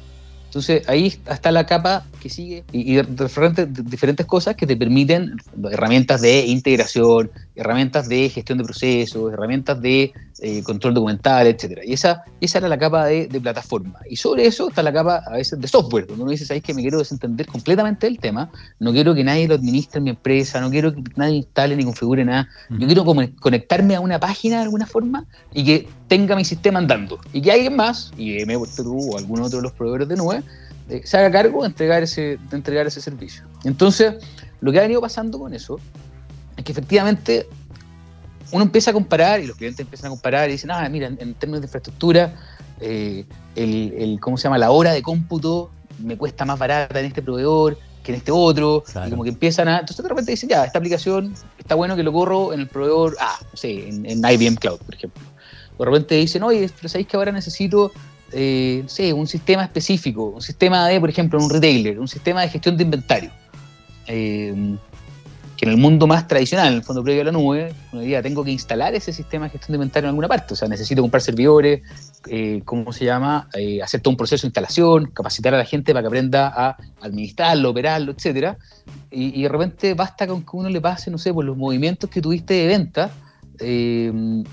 Entonces 0.45 0.87
ahí 0.87 1.19
está 1.25 1.51
la 1.51 1.65
capa 1.65 2.05
que 2.21 2.29
sigue 2.29 2.63
y, 2.71 2.95
y 2.95 3.01
diferentes, 3.01 3.67
diferentes 3.89 4.25
cosas 4.25 4.55
que 4.55 4.67
te 4.67 4.77
permiten 4.77 5.35
herramientas 5.71 6.21
de 6.21 6.45
integración, 6.45 7.31
herramientas 7.55 8.07
de 8.07 8.29
gestión 8.29 8.59
de 8.59 8.63
procesos, 8.63 9.33
herramientas 9.33 9.81
de 9.81 10.13
eh, 10.45 10.61
control 10.61 10.93
documental, 10.93 11.47
etcétera. 11.47 11.83
Y 11.85 11.93
esa, 11.93 12.21
esa 12.41 12.57
era 12.57 12.67
la 12.67 12.77
capa 12.77 13.05
de, 13.05 13.27
de, 13.27 13.39
plataforma. 13.39 13.97
Y 14.09 14.17
sobre 14.17 14.45
eso 14.45 14.67
está 14.67 14.83
la 14.83 14.91
capa 14.91 15.23
a 15.25 15.37
veces 15.37 15.57
de 15.57 15.67
software, 15.69 16.05
donde 16.05 16.21
uno 16.21 16.31
dice, 16.31 16.45
¿sabes 16.45 16.61
que 16.61 16.73
me 16.73 16.81
quiero 16.81 16.99
desentender 16.99 17.47
completamente 17.47 18.07
del 18.07 18.19
tema? 18.19 18.51
No 18.77 18.91
quiero 18.91 19.15
que 19.15 19.23
nadie 19.23 19.47
lo 19.47 19.55
administre 19.55 19.99
en 19.99 20.03
mi 20.03 20.09
empresa, 20.09 20.59
no 20.59 20.69
quiero 20.69 20.93
que 20.93 21.01
nadie 21.15 21.37
instale 21.37 21.77
ni 21.77 21.85
configure 21.85 22.25
nada. 22.25 22.49
Yo 22.71 22.85
quiero 22.87 23.05
como 23.05 23.21
conectarme 23.39 23.95
a 23.95 24.01
una 24.01 24.19
página 24.19 24.57
de 24.57 24.63
alguna 24.63 24.85
forma 24.85 25.25
y 25.53 25.63
que 25.63 25.87
tenga 26.09 26.35
mi 26.35 26.43
sistema 26.43 26.79
andando. 26.79 27.19
Y 27.31 27.41
que 27.41 27.49
alguien 27.49 27.77
más, 27.77 28.11
IBM, 28.17 28.61
tú 28.75 29.13
o 29.13 29.17
algún 29.17 29.39
otro 29.39 29.59
de 29.59 29.63
los 29.63 29.71
proveedores 29.71 30.09
de 30.09 30.17
nube, 30.17 30.43
eh, 30.89 31.01
se 31.05 31.17
haga 31.17 31.31
cargo 31.31 31.61
de 31.61 31.67
entregar, 31.67 32.03
ese, 32.03 32.37
de 32.49 32.57
entregar 32.57 32.85
ese 32.85 32.99
servicio. 32.99 33.45
Entonces, 33.63 34.15
lo 34.59 34.73
que 34.73 34.79
ha 34.79 34.81
venido 34.81 34.99
pasando 34.99 35.39
con 35.39 35.53
eso 35.53 35.79
es 36.57 36.63
que 36.65 36.73
efectivamente 36.73 37.47
uno 38.53 38.63
empieza 38.63 38.91
a 38.91 38.93
comparar 38.93 39.41
y 39.41 39.47
los 39.47 39.57
clientes 39.57 39.79
empiezan 39.79 40.07
a 40.07 40.09
comparar 40.11 40.47
y 40.47 40.53
dicen, 40.53 40.71
ah, 40.71 40.87
mira, 40.87 41.07
en, 41.07 41.17
en 41.19 41.33
términos 41.33 41.61
de 41.61 41.65
infraestructura, 41.65 42.33
eh, 42.79 43.25
el, 43.55 43.93
el, 43.97 44.19
¿cómo 44.19 44.37
se 44.37 44.43
llama? 44.43 44.57
La 44.57 44.71
hora 44.71 44.93
de 44.93 45.01
cómputo 45.01 45.71
me 45.99 46.17
cuesta 46.17 46.45
más 46.45 46.59
barata 46.59 46.99
en 46.99 47.07
este 47.07 47.21
proveedor 47.21 47.77
que 48.03 48.11
en 48.11 48.17
este 48.17 48.31
otro, 48.31 48.83
claro. 48.83 49.07
y 49.07 49.11
como 49.11 49.23
que 49.23 49.29
empiezan 49.29 49.67
a... 49.69 49.79
Entonces 49.79 50.03
de 50.03 50.09
repente 50.09 50.31
dicen, 50.31 50.49
ya, 50.49 50.65
esta 50.65 50.77
aplicación 50.77 51.33
está 51.57 51.75
bueno 51.75 51.95
que 51.95 52.03
lo 52.03 52.13
corro 52.13 52.53
en 52.53 52.59
el 52.59 52.67
proveedor 52.67 53.15
A, 53.19 53.39
no 53.41 53.57
sé, 53.57 53.89
en, 53.89 54.05
en 54.05 54.19
IBM 54.19 54.57
Cloud, 54.57 54.79
por 54.79 54.93
ejemplo. 54.93 55.23
De 55.79 55.85
repente 55.85 56.15
dicen, 56.15 56.43
oye, 56.43 56.69
pero 56.75 56.89
sabéis 56.89 57.07
que 57.07 57.17
ahora 57.17 57.31
necesito 57.31 57.91
eh, 58.33 58.81
no 58.83 58.89
sé, 58.89 59.13
un 59.13 59.25
sistema 59.25 59.63
específico, 59.63 60.25
un 60.25 60.41
sistema 60.41 60.87
de, 60.87 60.99
por 60.99 61.09
ejemplo, 61.09 61.39
un 61.39 61.49
retailer, 61.49 61.99
un 61.99 62.07
sistema 62.07 62.41
de 62.41 62.49
gestión 62.49 62.77
de 62.77 62.83
inventario. 62.83 63.31
Eh, 64.07 64.75
que 65.63 65.69
en 65.69 65.75
el 65.75 65.81
mundo 65.81 66.07
más 66.07 66.27
tradicional, 66.27 66.67
en 66.67 66.73
el 66.75 66.83
fondo 66.83 67.03
previo 67.03 67.21
a 67.21 67.25
la 67.25 67.31
nube, 67.31 67.73
uno 67.91 68.01
diría, 68.01 68.21
tengo 68.21 68.43
que 68.43 68.51
instalar 68.51 68.93
ese 68.95 69.13
sistema 69.13 69.45
de 69.45 69.51
gestión 69.51 69.73
de 69.73 69.77
inventario 69.77 70.07
en 70.07 70.09
alguna 70.09 70.27
parte. 70.27 70.53
O 70.53 70.57
sea, 70.57 70.67
necesito 70.67 71.01
comprar 71.01 71.21
servidores, 71.21 71.81
eh, 72.27 72.61
¿cómo 72.65 72.91
se 72.91 73.05
llama? 73.05 73.47
Eh, 73.53 73.81
hacer 73.81 74.01
todo 74.01 74.11
un 74.11 74.17
proceso 74.17 74.41
de 74.41 74.47
instalación, 74.49 75.05
capacitar 75.11 75.53
a 75.53 75.57
la 75.57 75.65
gente 75.65 75.93
para 75.93 76.03
que 76.03 76.07
aprenda 76.07 76.47
a 76.47 76.77
administrarlo, 77.01 77.69
operarlo, 77.69 78.11
etcétera. 78.11 78.57
Y, 79.09 79.39
y 79.39 79.43
de 79.43 79.49
repente 79.49 79.93
basta 79.93 80.27
con 80.27 80.41
que 80.41 80.51
uno 80.53 80.69
le 80.69 80.81
pase, 80.81 81.09
no 81.09 81.17
sé, 81.17 81.33
por 81.33 81.45
los 81.45 81.55
movimientos 81.55 82.09
que 82.09 82.21
tuviste 82.21 82.53
de 82.53 82.67
venta, 82.67 83.11
eh, 83.59 84.43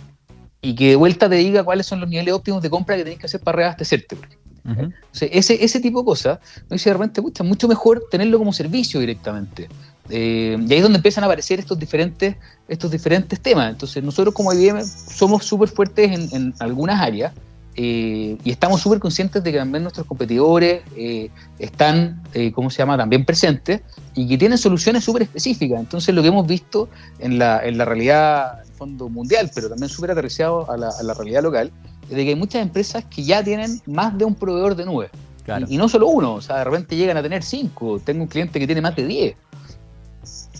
y 0.62 0.74
que 0.74 0.90
de 0.90 0.96
vuelta 0.96 1.28
te 1.28 1.36
diga 1.36 1.64
cuáles 1.64 1.86
son 1.86 2.00
los 2.00 2.08
niveles 2.08 2.34
óptimos 2.34 2.62
de 2.62 2.70
compra 2.70 2.96
que 2.96 3.04
tenés 3.04 3.18
que 3.18 3.26
hacer 3.26 3.40
para 3.40 3.56
reabastecerte. 3.56 4.16
Uh 4.62 4.68
-huh. 4.68 4.88
o 4.88 5.14
sea, 5.14 5.28
ese, 5.32 5.64
ese 5.64 5.80
tipo 5.80 6.00
de 6.00 6.04
cosas, 6.04 6.38
me 6.68 6.74
dice 6.74 6.90
de 6.90 6.94
repente, 6.94 7.22
pucha, 7.22 7.42
mucho 7.42 7.66
mejor 7.66 8.04
tenerlo 8.10 8.38
como 8.38 8.52
servicio 8.52 9.00
directamente. 9.00 9.68
Eh, 10.10 10.56
y 10.58 10.72
ahí 10.72 10.78
es 10.78 10.82
donde 10.82 10.98
empiezan 10.98 11.24
a 11.24 11.26
aparecer 11.26 11.58
estos 11.58 11.78
diferentes, 11.78 12.36
estos 12.68 12.90
diferentes 12.90 13.40
temas. 13.40 13.70
Entonces, 13.70 14.02
nosotros 14.02 14.34
como 14.34 14.52
IBM 14.52 14.84
somos 14.84 15.44
súper 15.44 15.68
fuertes 15.68 16.10
en, 16.10 16.28
en, 16.34 16.54
algunas 16.58 17.00
áreas 17.00 17.32
eh, 17.76 18.36
y 18.42 18.50
estamos 18.50 18.80
súper 18.80 18.98
conscientes 18.98 19.42
de 19.44 19.52
que 19.52 19.58
también 19.58 19.82
nuestros 19.84 20.06
competidores 20.06 20.82
eh, 20.96 21.30
están, 21.58 22.22
eh, 22.34 22.52
¿cómo 22.52 22.68
se 22.68 22.78
llama?, 22.78 22.96
también 22.96 23.24
presentes 23.24 23.80
y 24.14 24.26
que 24.28 24.36
tienen 24.36 24.58
soluciones 24.58 25.04
súper 25.04 25.22
específicas. 25.22 25.78
Entonces, 25.78 26.14
lo 26.14 26.22
que 26.22 26.28
hemos 26.28 26.46
visto 26.46 26.88
en 27.20 27.38
la, 27.38 27.64
en 27.64 27.78
la 27.78 27.84
realidad, 27.84 28.62
en 28.66 28.74
fondo 28.74 29.08
mundial, 29.08 29.50
pero 29.54 29.68
también 29.68 29.88
súper 29.88 30.10
aterrizado 30.10 30.70
a 30.70 30.76
la, 30.76 30.88
a 30.88 31.02
la 31.02 31.14
realidad 31.14 31.42
local, 31.42 31.70
es 32.02 32.16
de 32.16 32.24
que 32.24 32.30
hay 32.30 32.36
muchas 32.36 32.60
empresas 32.60 33.04
que 33.04 33.22
ya 33.22 33.42
tienen 33.44 33.80
más 33.86 34.18
de 34.18 34.24
un 34.24 34.34
proveedor 34.34 34.74
de 34.74 34.84
nube. 34.84 35.10
Claro. 35.44 35.66
Y, 35.68 35.76
y, 35.76 35.78
no 35.78 35.88
solo 35.88 36.08
uno, 36.08 36.34
o 36.34 36.40
sea, 36.40 36.58
de 36.58 36.64
repente 36.64 36.96
llegan 36.96 37.16
a 37.16 37.22
tener 37.22 37.42
cinco. 37.42 38.00
Tengo 38.04 38.24
un 38.24 38.28
cliente 38.28 38.58
que 38.58 38.66
tiene 38.66 38.80
más 38.80 38.96
de 38.96 39.06
diez. 39.06 39.36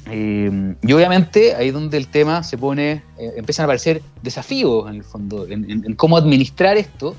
Eh, 0.07 0.75
y 0.83 0.93
obviamente 0.93 1.55
ahí 1.55 1.69
es 1.69 1.75
donde 1.75 1.97
el 1.97 2.09
tema 2.09 2.43
se 2.43 2.57
pone, 2.57 3.03
eh, 3.19 3.33
empiezan 3.37 3.65
a 3.65 3.67
aparecer 3.67 4.03
desafíos 4.23 4.89
en 4.89 4.97
el 4.97 5.05
fondo, 5.05 5.47
en, 5.47 5.71
en, 5.71 5.95
cómo 5.95 6.17
administrar 6.17 6.77
esto, 6.77 7.15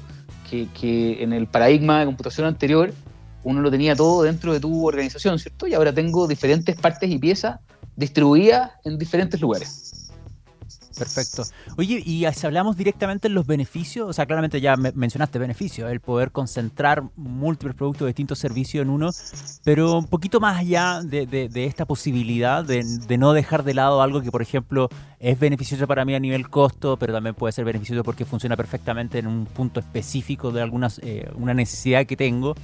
que, 0.50 0.68
que, 0.80 1.24
en 1.24 1.32
el 1.32 1.48
paradigma 1.48 2.00
de 2.00 2.06
computación 2.06 2.48
anterior 2.48 2.94
uno 3.44 3.62
lo 3.62 3.72
tenía 3.72 3.96
todo 3.96 4.24
dentro 4.24 4.54
de 4.54 4.60
tu 4.60 4.86
organización, 4.86 5.40
¿cierto? 5.40 5.68
Y 5.68 5.74
ahora 5.74 5.94
tengo 5.94 6.28
diferentes 6.28 6.76
partes 6.76 7.10
y 7.10 7.18
piezas 7.18 7.60
distribuidas 7.96 8.72
en 8.84 8.98
diferentes 8.98 9.40
lugares. 9.42 10.01
Perfecto. 10.98 11.44
Oye, 11.78 12.02
y 12.06 12.26
si 12.34 12.46
hablamos 12.46 12.76
directamente 12.76 13.28
en 13.28 13.34
los 13.34 13.48
beneficios, 13.48 14.10
o 14.10 14.14
sea, 14.14 14.26
claramente 14.26 14.62
ya 14.62 14.76
me 14.76 14.92
mencionaste 14.94 15.40
beneficios, 15.40 15.92
el 15.92 16.00
poder 16.00 16.32
concentrar 16.32 17.04
múltiples 17.16 17.76
productos 17.76 18.06
de 18.06 18.08
distintos 18.08 18.40
servicios 18.40 18.84
en 18.84 18.90
uno, 18.90 19.10
pero 19.64 19.98
un 19.98 20.08
poquito 20.08 20.40
más 20.40 20.60
allá 20.60 21.02
de, 21.04 21.26
de, 21.26 21.50
de 21.50 21.66
esta 21.66 21.86
posibilidad 21.86 22.64
de, 22.64 22.84
de, 22.84 23.18
no 23.18 23.34
dejar 23.34 23.64
de 23.64 23.74
lado 23.74 24.02
algo 24.02 24.22
que, 24.22 24.32
por 24.32 24.42
ejemplo, 24.42 24.90
es 25.20 25.40
beneficioso 25.40 25.88
para 25.88 26.06
mí 26.06 26.16
a 26.16 26.20
nivel 26.20 26.50
costo, 26.50 26.98
pero 26.98 27.14
también 27.14 27.36
puede 27.36 27.52
ser 27.52 27.66
beneficioso 27.66 28.04
porque 28.04 28.26
funciona 28.26 28.58
perfectamente 28.58 29.20
en 29.20 29.28
un 29.28 29.46
punto 29.46 29.80
específico 29.80 30.52
de 30.52 30.62
alguna 30.62 30.90
eh, 31.02 31.30
una 31.36 31.54
necesidad 31.54 32.06
que 32.06 32.18
tengo. 32.18 32.56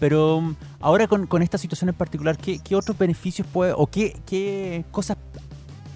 Pero 0.00 0.38
um, 0.38 0.54
ahora 0.80 1.06
con, 1.06 1.26
con, 1.26 1.42
esta 1.42 1.58
situación 1.58 1.88
en 1.88 1.94
particular, 1.94 2.36
¿qué, 2.36 2.58
qué 2.58 2.74
otros 2.76 2.98
beneficios 2.98 3.46
puede 3.46 3.72
o 3.76 3.86
qué, 3.86 4.16
qué 4.26 4.84
cosas 4.90 5.16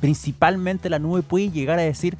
principalmente 0.00 0.90
la 0.90 0.98
nube 0.98 1.22
puede 1.22 1.50
llegar 1.50 1.78
a 1.78 1.82
decir 1.82 2.16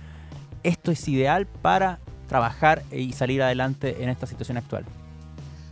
esto 0.63 0.91
es 0.91 1.07
ideal 1.09 1.47
para 1.47 1.99
trabajar 2.29 2.83
y 2.93 3.13
salir 3.13 3.43
adelante 3.43 4.03
en 4.03 4.09
esta 4.09 4.27
situación 4.27 4.59
actual? 4.59 4.85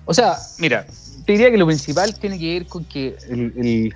O 0.06 0.14
sea, 0.14 0.36
mira, 0.58 0.86
te 1.26 1.32
diría 1.32 1.50
que 1.50 1.58
lo 1.58 1.66
principal 1.66 2.14
tiene 2.18 2.38
que 2.38 2.54
ver 2.54 2.66
con 2.66 2.84
que 2.84 3.16
el, 3.28 3.52
el, 3.56 3.94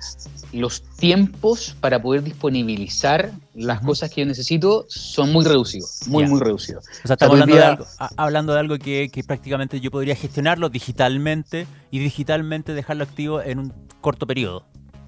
los 0.51 0.83
tiempos 0.97 1.75
para 1.79 2.01
poder 2.01 2.23
disponibilizar 2.23 3.31
las 3.55 3.79
uh 3.79 3.81
-huh. 3.81 3.85
cosas 3.87 4.09
que 4.09 4.21
yo 4.21 4.27
necesito 4.27 4.85
son 4.89 5.31
muy 5.31 5.45
reducidos, 5.45 6.01
muy, 6.07 6.23
yeah. 6.23 6.29
muy 6.29 6.41
reducidos. 6.41 6.85
O 7.03 7.07
sea, 7.07 7.13
estamos 7.13 7.33
hablando, 7.33 7.55
de 7.55 7.63
algo, 7.63 7.85
hablando 8.17 8.53
de 8.53 8.59
algo 8.59 8.77
que, 8.77 9.09
que, 9.11 9.23
prácticamente 9.23 9.79
yo 9.79 9.89
podría 9.91 10.15
gestionarlo 10.15 10.69
digitalmente 10.69 11.67
y 11.89 11.99
digitalmente 11.99 12.73
dejarlo 12.73 13.05
activo 13.05 13.41
en 13.41 13.59
un 13.59 13.73
corto 14.01 14.27
periodo. 14.27 14.65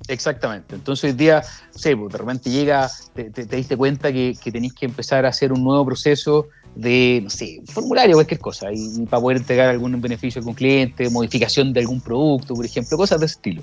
Exactamente. 0.07 0.75
Entonces 0.75 1.11
hoy 1.11 1.17
día, 1.17 1.43
sé, 1.71 1.95
pues, 1.95 2.11
de 2.11 2.17
repente 2.17 2.49
llega, 2.49 2.89
te, 3.13 3.29
te, 3.29 3.45
te 3.45 3.55
diste 3.55 3.77
cuenta 3.77 4.11
que, 4.11 4.35
que 4.41 4.51
tenéis 4.51 4.73
que 4.73 4.85
empezar 4.85 5.25
a 5.25 5.29
hacer 5.29 5.53
un 5.53 5.63
nuevo 5.63 5.85
proceso 5.85 6.47
de, 6.75 7.21
no 7.23 7.29
sé, 7.29 7.61
formulario, 7.67 8.15
cualquier 8.15 8.39
cosa, 8.39 8.67
y, 8.73 9.05
para 9.05 9.21
poder 9.21 9.37
entregar 9.37 9.69
algún 9.69 9.99
beneficio 10.01 10.39
a 10.39 10.41
algún 10.41 10.55
cliente, 10.55 11.09
modificación 11.09 11.71
de 11.71 11.81
algún 11.81 12.01
producto, 12.01 12.53
por 12.53 12.65
ejemplo, 12.65 12.97
cosas 12.97 13.19
de 13.19 13.27
ese 13.27 13.35
estilo. 13.35 13.61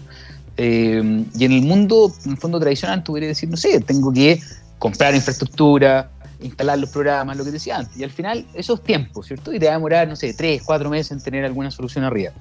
Eh, 0.57 1.25
y 1.37 1.45
en 1.45 1.53
el 1.53 1.63
mundo, 1.63 2.13
en 2.25 2.33
el 2.33 2.37
fondo 2.39 2.61
tradicional, 2.61 3.03
tú 3.03 3.13
podrías 3.13 3.31
decir, 3.31 3.49
no 3.49 3.57
sé, 3.57 3.81
tengo 3.81 4.13
que 4.13 4.41
comprar 4.79 5.15
infraestructura, 5.15 6.11
instalar 6.41 6.79
los 6.79 6.91
programas, 6.91 7.37
lo 7.37 7.45
que 7.45 7.51
decía 7.51 7.79
antes. 7.79 7.97
Y 7.97 8.05
al 8.05 8.11
final, 8.11 8.47
esos 8.55 8.83
tiempos, 8.83 9.27
¿cierto? 9.27 9.53
Y 9.53 9.59
te 9.59 9.67
va 9.67 9.73
a 9.73 9.75
demorar, 9.75 10.09
no 10.09 10.17
sé, 10.17 10.33
tres, 10.35 10.63
cuatro 10.65 10.91
meses 10.91 11.13
en 11.13 11.21
tener 11.21 11.45
alguna 11.45 11.71
solución 11.71 12.05
arriba. 12.05 12.33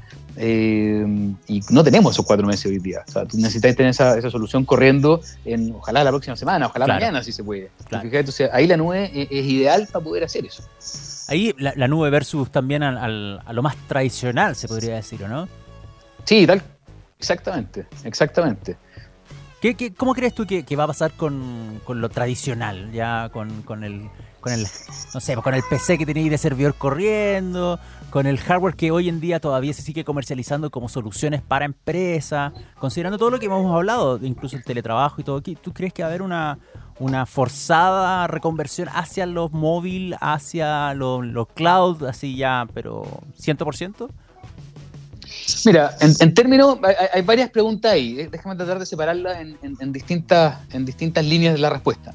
Eh, 0.42 1.06
y 1.48 1.62
no 1.70 1.84
tenemos 1.84 2.14
esos 2.14 2.26
cuatro 2.26 2.48
meses 2.48 2.66
hoy 2.66 2.80
día. 2.80 3.04
O 3.06 3.12
sea, 3.12 3.26
tú 3.26 3.36
necesitas 3.38 3.76
tener 3.76 3.90
esa, 3.90 4.18
esa 4.18 4.30
solución 4.30 4.64
corriendo 4.64 5.20
en, 5.44 5.76
ojalá 5.76 6.02
la 6.02 6.12
próxima 6.12 6.38
semana, 6.38 6.68
ojalá 6.68 6.86
claro. 6.86 7.00
mañana, 7.02 7.22
si 7.22 7.34
se 7.34 7.44
puede. 7.44 7.72
Claro. 7.90 8.08
Entonces, 8.10 8.50
ahí 8.54 8.66
la 8.66 8.78
nube 8.78 9.12
es, 9.14 9.28
es, 9.30 9.46
ideal 9.46 9.90
para 9.92 10.06
poder 10.06 10.24
hacer 10.24 10.46
eso. 10.46 10.64
Ahí 11.28 11.54
la, 11.58 11.74
la 11.76 11.90
nube 11.90 12.10
versus 12.10 12.50
también 12.50 12.84
al, 12.84 12.98
al, 12.98 13.42
a 13.46 13.52
lo 13.52 13.62
más 13.62 13.76
tradicional, 13.88 14.56
se 14.56 14.70
podría 14.70 14.96
decir, 14.96 15.22
¿o 15.26 15.28
no? 15.28 15.50
Sí, 16.24 16.48
tal. 16.48 16.64
Exactamente, 17.20 17.86
exactamente. 18.06 18.78
¿Qué, 19.62 19.94
cómo 19.94 20.14
crees 20.14 20.34
tú 20.34 20.46
que, 20.46 20.76
va 20.78 20.86
a 20.86 20.88
pasar 20.88 21.12
con, 21.12 21.82
lo 21.86 22.10
tradicional? 22.10 22.94
Ya 22.94 23.30
con, 23.34 23.50
el, 23.84 24.10
con 24.40 24.54
el, 24.54 24.68
no 25.14 25.20
sé, 25.20 25.36
con 25.36 25.54
el 25.54 25.64
PC 25.70 25.98
que 25.98 26.06
tenéis 26.06 26.32
de 26.32 26.38
servidor 26.38 26.76
corriendo, 26.76 27.78
con 28.10 28.26
el 28.26 28.38
hardware 28.38 28.76
que 28.76 28.92
hoy 28.92 29.10
en 29.10 29.20
día 29.20 29.42
todavía 29.42 29.74
se 29.74 29.82
sigue 29.82 30.06
comercializando 30.06 30.70
como 30.70 30.88
soluciones 30.88 31.42
para 31.42 31.66
empresas, 31.66 32.54
considerando 32.80 33.18
todo 33.18 33.32
lo 33.32 33.40
que 33.40 33.48
hemos 33.48 33.76
hablado, 33.76 34.18
incluso 34.22 34.56
el 34.56 34.64
teletrabajo 34.64 35.20
y 35.20 35.26
todo. 35.26 35.42
¿Tú 35.42 35.74
crees 35.74 35.92
que 35.92 36.04
va 36.04 36.08
a 36.08 36.12
haber 36.12 36.22
una, 36.22 37.26
forzada 37.26 38.28
reconversión 38.28 38.88
hacia 38.94 39.26
los 39.26 39.52
móviles, 39.52 40.18
hacia 40.22 40.94
los, 40.94 41.26
los 41.26 41.50
cloud, 41.50 42.06
así 42.06 42.38
ya, 42.38 42.66
pero 42.74 43.04
100%? 43.38 44.10
Mira, 45.66 45.96
en, 46.00 46.34
términos, 46.34 46.78
hay, 47.14 47.22
varias 47.22 47.50
preguntas 47.50 47.94
ahí. 47.94 48.20
Eh, 48.20 48.30
déjame 48.32 48.56
tratar 48.56 48.80
de 48.80 48.86
separarlas 48.86 49.38
en, 49.40 49.92
distintas, 49.92 50.58
en 50.72 50.86
distintas 50.86 51.26
líneas 51.26 51.54
de 51.54 51.60
la 51.60 51.70
respuesta. 51.70 52.14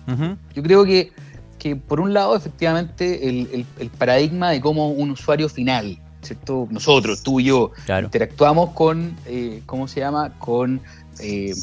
Yo 0.55 0.63
creo 0.63 0.85
que, 0.85 1.13
que, 1.59 1.77
por 1.77 2.01
un 2.01 2.15
lado, 2.15 2.37
efectivamente, 2.37 3.29
el, 3.29 3.67
paradigma 3.99 4.51
de 4.51 4.61
cómo 4.61 4.91
un 4.91 5.11
usuario 5.11 5.49
final, 5.49 5.99
¿cierto? 6.23 6.69
Nosotros, 6.71 7.23
tú 7.23 7.41
y 7.41 7.45
yo, 7.45 7.73
interactuamos 8.03 8.71
con, 8.71 9.17
eh, 9.27 9.63
¿cómo 9.67 9.89
se 9.89 10.01
llama? 10.01 10.33
Con, 10.39 10.81
eh, 11.21 11.55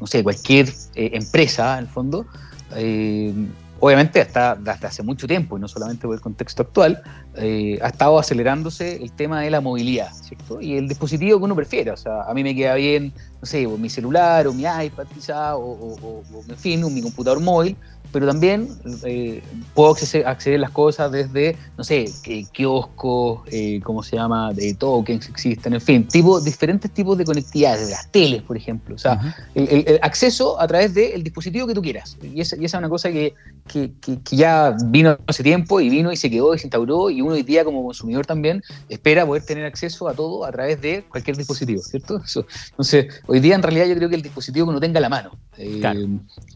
no 0.00 0.06
sé, 0.06 0.22
cualquier 0.22 0.72
empresa, 0.94 1.78
en 1.78 1.84
el 1.84 1.90
fondo 1.90 2.26
obviamente 3.80 4.20
hasta, 4.20 4.52
hasta 4.52 4.88
hace 4.88 5.02
mucho 5.02 5.26
tiempo, 5.26 5.56
y 5.56 5.60
no 5.60 5.68
solamente 5.68 6.06
por 6.06 6.14
el 6.14 6.20
contexto 6.20 6.62
actual, 6.62 7.02
eh, 7.36 7.78
ha 7.82 7.88
estado 7.88 8.18
acelerándose 8.18 9.02
el 9.02 9.12
tema 9.12 9.42
de 9.42 9.50
la 9.50 9.60
movilidad, 9.60 10.12
¿cierto? 10.12 10.60
Y 10.60 10.76
el 10.76 10.88
dispositivo 10.88 11.38
que 11.38 11.44
uno 11.44 11.56
prefiera, 11.56 11.94
o 11.94 11.96
sea, 11.96 12.22
a 12.22 12.34
mí 12.34 12.42
me 12.42 12.54
queda 12.54 12.74
bien, 12.74 13.12
no 13.40 13.46
sé, 13.46 13.66
mi 13.66 13.88
celular 13.88 14.46
o 14.46 14.52
mi 14.52 14.62
iPad 14.62 15.06
quizá, 15.14 15.56
o, 15.56 15.62
o, 15.62 16.22
o 16.32 16.44
en 16.48 16.56
fin, 16.56 16.94
mi 16.94 17.02
computador 17.02 17.40
móvil, 17.40 17.76
pero 18.12 18.26
también 18.26 18.68
eh, 19.04 19.42
puedo 19.74 19.90
acceder, 19.90 20.56
a 20.56 20.58
las 20.58 20.70
cosas 20.70 21.12
desde, 21.12 21.56
no 21.76 21.84
sé, 21.84 22.06
kioscos, 22.52 23.40
eh, 23.50 23.80
¿cómo 23.82 24.02
se 24.02 24.16
llama?, 24.16 24.52
de 24.52 24.74
tokens 24.74 25.28
existen, 25.28 25.74
en 25.74 25.80
fin, 25.80 26.08
tipo, 26.08 26.40
diferentes 26.40 26.90
tipos 26.90 27.18
de 27.18 27.24
conectividad, 27.24 27.78
de 27.78 27.90
las 27.90 28.10
teles, 28.10 28.42
por 28.42 28.56
ejemplo. 28.56 28.94
O 28.94 28.98
sea, 28.98 29.20
el, 29.54 29.98
acceso 30.02 30.60
a 30.60 30.66
través 30.66 30.94
del 30.94 31.22
dispositivo 31.22 31.66
que 31.66 31.74
tú 31.74 31.82
quieras. 31.82 32.16
Y 32.22 32.40
esa, 32.40 32.56
y 32.56 32.64
esa 32.64 32.78
es 32.78 32.80
una 32.80 32.88
cosa 32.88 33.10
que, 33.10 33.34
que, 33.66 33.92
que, 34.00 34.36
ya 34.36 34.74
vino 34.86 35.18
hace 35.26 35.42
tiempo 35.42 35.80
y 35.80 35.90
vino 35.90 36.10
y 36.10 36.16
se 36.16 36.30
quedó 36.30 36.54
y 36.54 36.58
se 36.58 36.66
instauró 36.66 37.10
y 37.10 37.20
uno 37.20 37.34
hoy 37.34 37.42
día 37.42 37.64
como 37.64 37.84
consumidor 37.84 38.24
también 38.24 38.62
espera 38.88 39.26
poder 39.26 39.44
tener 39.44 39.66
acceso 39.66 40.08
a 40.08 40.14
todo 40.14 40.44
a 40.44 40.52
través 40.52 40.80
de 40.80 41.04
cualquier 41.08 41.36
dispositivo, 41.36 41.82
¿cierto? 41.82 42.22
Eso. 42.24 42.46
Entonces, 42.70 43.06
hoy 43.28 43.40
día 43.40 43.54
en 43.54 43.62
realidad 43.62 43.86
yo 43.86 43.94
creo 43.94 44.08
que 44.08 44.16
el 44.16 44.22
dispositivo 44.22 44.66
que 44.66 44.70
uno 44.70 44.80
tenga 44.80 44.98
a 44.98 45.02
la 45.02 45.08
mano 45.08 45.30
eh, 45.58 45.80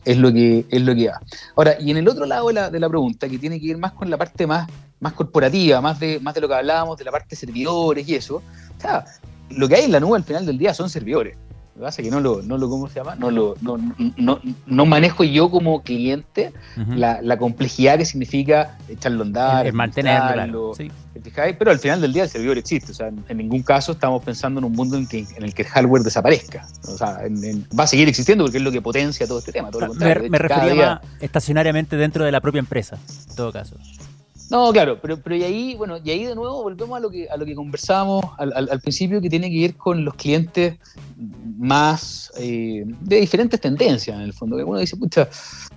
es, 0.05 0.17
lo 0.17 0.33
que, 0.33 0.67
es 0.69 0.83
lo 0.83 0.95
que 0.95 1.09
va. 1.09 1.21
Ahora, 1.55 1.77
y 1.79 1.91
en 1.91 1.99
el 1.99 2.09
otro 2.09 2.27
lado 2.27 2.49
de 2.49 2.55
la, 2.55 2.71
de 2.71 2.81
la, 2.81 2.89
pregunta, 2.89 3.29
que 3.29 3.39
tiene 3.39 3.61
que 3.61 3.67
ir 3.67 3.79
más 3.79 3.93
con 3.93 4.11
la 4.11 4.17
parte 4.17 4.47
más, 4.47 4.69
más 4.99 5.13
corporativa, 5.13 5.81
más 5.81 6.01
de, 6.01 6.19
más 6.19 6.35
de 6.35 6.41
lo 6.41 6.49
que 6.49 6.55
hablábamos, 6.55 6.99
de 6.99 7.05
la 7.05 7.13
parte 7.13 7.29
de 7.31 7.37
servidores 7.37 8.09
y 8.09 8.15
eso, 8.15 8.37
o 8.37 8.81
sea, 8.81 9.05
lo 9.51 9.69
que 9.69 9.77
hay 9.77 9.85
en 9.85 9.93
la 9.93 10.01
nube 10.01 10.17
al 10.17 10.25
final 10.25 10.47
del 10.47 10.59
día 10.59 10.73
son 10.75 10.89
servidores. 10.89 11.37
Lo 11.75 11.81
que 11.81 11.85
pasa 11.87 12.03
es 12.03 12.09
que 12.09 12.11
no 12.15 12.21
lo, 12.21 12.43
no 12.43 12.59
lo 12.59 12.69
¿cómo 12.69 12.87
se 12.89 12.97
llama? 12.97 13.15
No, 13.15 13.31
lo, 13.31 13.57
no, 13.63 13.79
no, 14.19 14.41
no 14.67 14.87
manejo 14.87 15.25
yo 15.25 15.51
como 15.51 15.83
cliente 15.83 16.53
la, 16.77 17.23
la, 17.23 17.39
complejidad 17.39 17.97
que 17.97 18.05
significa 18.05 18.77
echarlo 18.89 19.23
a 19.23 19.27
andar, 19.27 19.73
mantenerlo, 19.73 20.75
sí. 20.75 20.91
pero 21.59 21.71
al 21.71 21.79
final 21.79 22.03
del 22.03 22.13
día 22.13 22.25
el 22.25 22.29
servidor 22.29 22.59
existe. 22.59 22.93
O 22.93 22.95
sea, 22.95 23.09
en, 23.09 23.37
ningún 23.39 23.63
caso 23.63 23.93
estamos 23.93 24.23
pensando 24.23 24.61
en 24.61 24.65
un 24.65 24.73
mundo 24.73 24.99
en, 24.99 25.07
que, 25.07 25.27
en 25.35 25.45
el 25.45 25.55
que 25.55 25.63
el 25.63 25.69
hardware 25.69 26.03
desaparezca. 26.03 26.67
O 26.87 26.99
sea, 26.99 27.21
va 27.79 27.85
a 27.85 27.87
seguir 27.87 28.07
existiendo 28.07 28.45
porque 28.45 28.59
es 28.59 28.65
lo 28.65 28.71
que 28.71 28.83
potencia 28.83 29.27
todo 29.27 29.39
este 29.39 29.53
tema. 29.53 29.71
Todo 29.71 29.87
lo 29.87 29.95
me, 29.95 30.29
me 30.29 30.39
refería 30.39 31.01
estacionariamente 31.21 31.97
dentro 31.97 32.27
de 32.27 32.33
la 32.33 32.43
propia 32.43 32.59
empresa, 32.59 32.99
en 33.31 33.35
todo 33.35 33.51
caso. 33.51 33.77
No, 34.53 34.71
claro, 34.71 34.99
pero, 35.01 35.19
pero 35.19 35.35
y 35.35 35.45
ahí, 35.45 35.75
bueno, 35.77 35.97
y 36.05 36.11
ahí 36.11 36.27
de 36.27 36.35
nuevo 36.35 36.63
volvemos 36.63 36.95
a 36.95 37.01
lo 37.01 37.09
que, 37.09 37.27
a 37.27 37.39
lo 37.39 37.47
que 37.47 37.55
conversábamos 37.55 38.23
al, 38.37 38.53
al, 38.53 38.81
principio, 38.83 39.19
que 39.23 39.31
tiene 39.31 39.51
que 39.51 39.59
ver 39.59 39.77
con 39.77 40.05
los 40.05 40.13
clientes 40.13 40.75
más 41.57 42.31
eh, 42.37 42.85
de 43.01 43.17
diferentes 43.17 43.59
tendencias, 43.59 44.15
en 44.15 44.25
el 44.25 44.35
fondo. 44.35 44.59
Que 44.59 44.65
uno 44.65 44.79
dice, 44.79 44.95
pucha, 44.99 45.27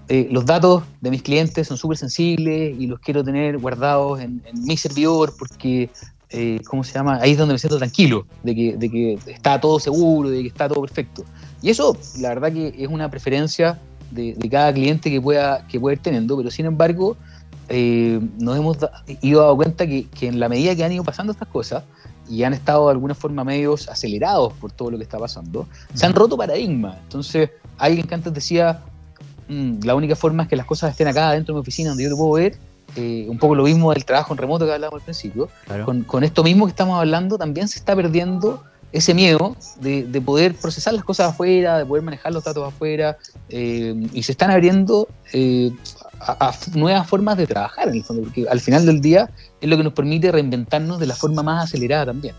eh, 0.10 0.28
los 0.30 0.46
datos 0.46 0.84
de 1.00 1.10
mis 1.10 1.22
clientes 1.22 1.70
son 1.70 1.78
súper 1.78 1.96
sensibles 1.96 2.76
y 2.78 2.86
los 2.88 3.00
quiero 3.00 3.24
tener 3.24 3.60
guardados 3.60 4.20
en, 4.20 4.44
mi 4.52 4.76
servidor 4.76 5.34
porque, 5.40 5.90
eh, 6.32 6.60
¿cómo 6.68 6.84
se 6.84 6.96
llama? 6.96 7.20
Ahí 7.22 7.32
es 7.32 7.38
donde 7.38 7.54
me 7.54 7.60
siento 7.60 7.78
tranquilo, 7.78 8.28
de 8.44 8.56
que, 8.56 8.76
de 8.76 8.90
que 8.90 9.14
está 9.28 9.58
todo 9.58 9.80
seguro, 9.80 10.30
de 10.30 10.42
que 10.42 10.50
está 10.50 10.68
todo 10.68 10.82
perfecto. 10.82 11.24
Y 11.62 11.70
eso, 11.70 11.98
la 12.20 12.28
verdad 12.28 12.52
que 12.52 12.76
es 12.78 12.90
una 12.90 13.10
preferencia 13.10 13.80
de, 14.12 14.34
de 14.34 14.50
cada 14.50 14.74
cliente 14.74 15.10
que 15.10 15.22
pueda, 15.22 15.66
que 15.66 15.80
pueda 15.80 15.94
ir 15.94 16.02
teniendo, 16.02 16.36
pero 16.36 16.52
sin 16.52 16.66
embargo 16.66 17.16
eh, 17.70 18.20
nos 18.38 18.58
hemos 18.58 18.78
ido 19.22 19.42
dado 19.42 19.56
cuenta 19.56 19.88
que, 19.88 20.08
en 20.22 20.40
la 20.40 20.50
medida 20.50 20.76
que 20.76 20.84
han 20.84 20.92
ido 20.92 21.04
pasando 21.04 21.34
estas 21.34 21.48
cosas 21.48 21.84
y 22.30 22.44
han 22.44 22.54
estado 22.54 22.88
de 22.88 22.92
alguna 22.92 23.14
forma 23.14 23.44
medios 23.44 23.88
acelerados 23.88 24.54
por 24.54 24.72
todo 24.72 24.92
lo 24.92 24.98
que 24.98 25.04
está 25.04 25.18
pasando, 25.18 25.68
se 25.94 26.06
han 26.06 26.14
roto 26.14 26.38
paradigmas. 26.38 26.98
Entonces, 27.04 27.50
alguien 27.78 28.08
que 28.08 28.16
antes 28.16 28.34
decía, 28.34 28.82
mm, 29.48 29.84
la 29.84 29.96
única 29.96 30.16
forma 30.16 30.44
es 30.44 30.50
que 30.50 30.56
las 30.56 30.66
cosas 30.66 30.92
estén 30.92 31.08
acá 31.08 31.32
dentro 31.32 31.54
de 31.54 31.60
mi 31.60 31.62
oficina 31.62 31.90
donde 31.90 32.04
yo 32.04 32.10
te 32.10 32.16
puedo 32.16 32.32
ver, 32.34 32.58
eh, 32.96 33.26
un 33.28 33.38
poco 33.38 33.56
lo 33.56 33.64
mismo 33.64 33.92
del 33.94 34.06
trabajo 34.06 34.34
en 34.34 34.38
remoto 34.38 34.66
que 34.66 34.72
hablábamos 34.72 35.02
al 35.02 35.06
principio, 35.06 35.50
con, 35.84 36.04
con, 36.04 36.24
esto 36.24 36.44
mismo 36.44 36.66
que 36.66 36.70
estamos 36.70 36.98
hablando, 36.98 37.38
también 37.38 37.68
se 37.68 37.80
está 37.80 37.96
perdiendo 37.96 38.64
ese 38.92 39.14
miedo 39.14 39.58
de, 39.82 40.04
de, 40.04 40.22
poder 40.22 40.56
procesar 40.56 40.94
las 40.94 41.04
cosas 41.04 41.32
afuera, 41.32 41.80
de 41.80 41.86
poder 41.86 42.04
manejar 42.04 42.32
los 42.32 42.46
datos 42.46 42.66
afuera, 42.66 43.18
eh, 43.50 43.94
y 44.14 44.24
se 44.24 44.32
están 44.32 44.52
abriendo 44.52 45.10
eh, 46.28 46.36
a, 46.40 46.54
nuevas 46.74 47.08
formas 47.08 47.38
de 47.38 47.48
trabajar, 47.48 47.90
en 47.90 47.96
el 47.96 48.04
fondo, 48.04 48.24
porque 48.24 48.46
al 48.50 48.60
final 48.60 48.86
del 48.86 49.02
día 49.02 49.30
es 49.62 49.70
lo 49.70 49.78
que 49.78 49.84
nos 49.84 49.94
permite 49.94 50.32
reinventarnos 50.32 51.00
de 51.00 51.08
la 51.08 51.16
forma 51.16 51.44
más 51.44 51.66
acelerada 51.66 52.08
también. 52.08 52.36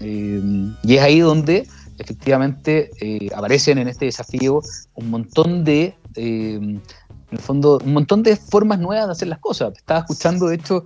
Eh, 0.00 0.40
y 0.82 0.94
es 0.96 1.02
ahí 1.02 1.20
donde 1.20 1.66
efectivamente 1.98 2.90
aparecen 3.34 3.78
en 3.78 3.88
este 3.88 4.04
desafío 4.04 4.60
un 4.94 5.10
montón 5.10 5.64
de, 5.64 5.94
en 6.14 6.82
el 7.30 7.38
fondo, 7.38 7.78
un 7.82 7.94
montón 7.94 8.22
de 8.22 8.36
formas 8.36 8.78
nuevas 8.78 9.06
de 9.06 9.12
hacer 9.12 9.28
las 9.28 9.38
cosas. 9.38 9.72
Estaba 9.76 10.00
escuchando, 10.00 10.48
de 10.48 10.56
hecho, 10.56 10.84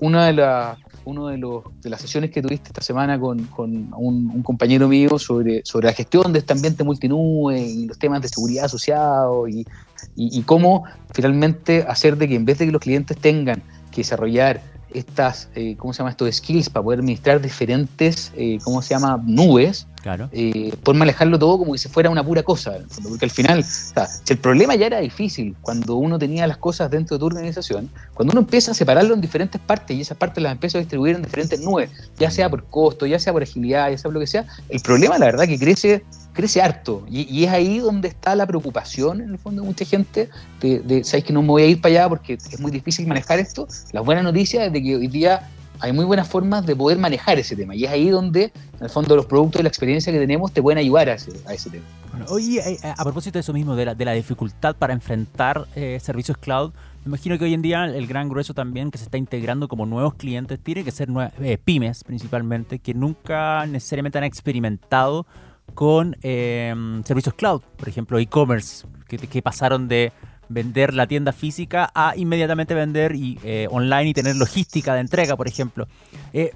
una 0.00 0.26
de 0.26 0.32
las 0.32 0.78
uno 1.08 1.28
de 1.28 1.90
las 1.90 2.00
sesiones 2.02 2.30
que 2.30 2.42
tuviste 2.42 2.68
esta 2.68 2.82
semana 2.82 3.18
con, 3.18 3.44
con 3.44 3.90
un, 3.96 4.42
compañero 4.42 4.88
mío 4.88 5.18
sobre, 5.18 5.62
sobre 5.64 5.86
la 5.86 5.94
gestión 5.94 6.32
de 6.32 6.40
este 6.40 6.52
ambiente 6.52 6.84
multinube 6.84 7.58
y 7.58 7.86
los 7.86 7.98
temas 7.98 8.20
de 8.20 8.28
seguridad 8.28 8.66
asociados 8.66 9.48
y, 9.48 9.66
y, 10.16 10.42
cómo 10.42 10.84
finalmente 11.14 11.84
hacer 11.88 12.16
de 12.16 12.28
que 12.28 12.34
en 12.34 12.44
vez 12.44 12.58
de 12.58 12.66
que 12.66 12.72
los 12.72 12.82
clientes 12.82 13.16
tengan 13.16 13.62
que 13.92 14.00
desarrollar 14.00 14.60
estas, 14.92 15.48
eh, 15.54 15.76
¿cómo 15.76 15.92
se 15.92 15.98
llama 15.98 16.10
esto? 16.10 16.30
Skills 16.30 16.70
para 16.70 16.82
poder 16.82 17.00
administrar 17.00 17.40
diferentes, 17.40 18.32
eh, 18.36 18.58
¿cómo 18.64 18.82
se 18.82 18.90
llama? 18.90 19.22
Nubes. 19.24 19.86
Claro. 20.02 20.28
Eh, 20.32 20.72
poder 20.82 20.98
manejarlo 20.98 21.38
todo 21.38 21.58
como 21.58 21.76
si 21.76 21.88
fuera 21.88 22.10
una 22.10 22.24
pura 22.24 22.42
cosa. 22.42 22.78
Porque 23.02 23.24
al 23.24 23.30
final, 23.30 23.64
si 23.64 23.92
el 24.28 24.38
problema 24.38 24.74
ya 24.76 24.86
era 24.86 25.00
difícil 25.00 25.56
cuando 25.60 25.96
uno 25.96 26.18
tenía 26.18 26.46
las 26.46 26.58
cosas 26.58 26.90
dentro 26.90 27.16
de 27.16 27.20
tu 27.20 27.26
organización, 27.26 27.90
cuando 28.14 28.32
uno 28.32 28.40
empieza 28.40 28.72
a 28.72 28.74
separarlo 28.74 29.14
en 29.14 29.20
diferentes 29.20 29.60
partes 29.60 29.96
y 29.96 30.00
esas 30.00 30.16
partes 30.16 30.42
las 30.42 30.52
empieza 30.52 30.78
a 30.78 30.80
distribuir 30.80 31.16
en 31.16 31.22
diferentes 31.22 31.60
nubes, 31.60 31.90
ya 32.18 32.30
sea 32.30 32.48
por 32.48 32.64
costo, 32.64 33.06
ya 33.06 33.18
sea 33.18 33.32
por 33.32 33.42
agilidad, 33.42 33.90
ya 33.90 33.98
sea 33.98 34.04
por 34.04 34.14
lo 34.14 34.20
que 34.20 34.26
sea, 34.26 34.46
el 34.68 34.80
problema, 34.80 35.18
la 35.18 35.26
verdad, 35.26 35.46
que 35.46 35.58
crece 35.58 36.04
crece 36.38 36.62
harto. 36.62 37.04
Y, 37.10 37.42
es 37.42 37.50
ahí 37.50 37.80
donde 37.80 38.06
está 38.06 38.36
la 38.36 38.46
preocupación, 38.46 39.20
en 39.20 39.30
el 39.30 39.38
fondo, 39.38 39.62
de 39.62 39.66
mucha 39.66 39.84
gente, 39.84 40.28
de, 40.60 40.78
de 40.78 41.02
¿sabes 41.02 41.24
que 41.24 41.32
no 41.32 41.42
me 41.42 41.48
voy 41.48 41.62
a 41.62 41.66
ir 41.66 41.80
para 41.80 41.94
allá 41.94 42.08
porque 42.08 42.34
es 42.34 42.60
muy 42.60 42.70
difícil 42.70 43.08
manejar 43.08 43.40
esto? 43.40 43.66
La 43.90 44.02
buena 44.02 44.22
noticia 44.22 44.64
es 44.64 44.72
de 44.72 44.80
que 44.80 44.94
hoy 44.94 45.08
día 45.08 45.48
hay 45.80 45.92
muy 45.92 46.04
buenas 46.04 46.28
formas 46.28 46.66
de 46.66 46.74
poder 46.74 46.98
manejar 46.98 47.38
ese 47.38 47.56
tema. 47.56 47.74
Y 47.74 47.84
es 47.84 47.90
ahí 47.90 48.08
donde, 48.08 48.44
en 48.44 48.82
el 48.82 48.90
fondo, 48.90 49.14
los 49.16 49.26
productos 49.26 49.60
y 49.60 49.62
la 49.62 49.68
experiencia 49.68 50.12
que 50.12 50.18
tenemos 50.18 50.52
te 50.52 50.62
pueden 50.62 50.78
ayudar 50.78 51.08
a 51.08 51.14
ese, 51.14 51.32
a 51.46 51.54
ese 51.54 51.70
tema. 51.70 51.84
oye, 52.28 52.60
eh, 52.60 52.78
a 52.82 53.04
propósito 53.04 53.34
de 53.34 53.40
eso 53.40 53.52
mismo, 53.52 53.76
de 53.76 53.84
la, 53.86 54.12
dificultad 54.12 54.76
para 54.76 54.92
enfrentar 54.92 55.66
eh, 55.74 55.98
servicios 56.02 56.36
cloud, 56.38 56.72
me 57.04 57.10
imagino 57.10 57.38
que 57.38 57.44
hoy 57.44 57.54
en 57.54 57.62
día 57.62 57.84
el 57.84 58.06
gran 58.06 58.28
grueso 58.28 58.54
también 58.54 58.90
que 58.90 58.98
se 58.98 59.04
está 59.04 59.18
integrando 59.18 59.68
como 59.68 59.86
nuevos 59.86 60.14
clientes 60.14 60.58
tiene 60.58 60.84
que 60.84 60.90
ser 60.90 61.08
eh, 61.40 61.58
pymes 61.62 62.04
principalmente, 62.04 62.80
que 62.80 62.92
nunca 62.94 63.64
necesariamente 63.66 64.18
han 64.18 64.24
experimentado 64.24 65.26
con 65.74 66.16
servicios 66.22 67.34
cloud, 67.34 67.62
por 67.76 67.88
ejemplo, 67.88 68.18
e-commerce, 68.18 68.86
que, 69.06 69.42
pasaron 69.42 69.86
de 69.86 70.12
vender 70.48 70.94
la 70.94 71.06
tienda 71.06 71.32
física 71.32 71.90
a 71.94 72.14
inmediatamente 72.16 72.74
vender 72.74 73.14
y, 73.14 73.38
eh, 73.42 73.68
online 73.70 74.10
y 74.10 74.14
tener 74.14 74.36
logística 74.36 74.94
de 74.94 75.00
entrega, 75.00 75.36
por 75.36 75.48
ejemplo. 75.48 75.86
Eh, 76.32 76.52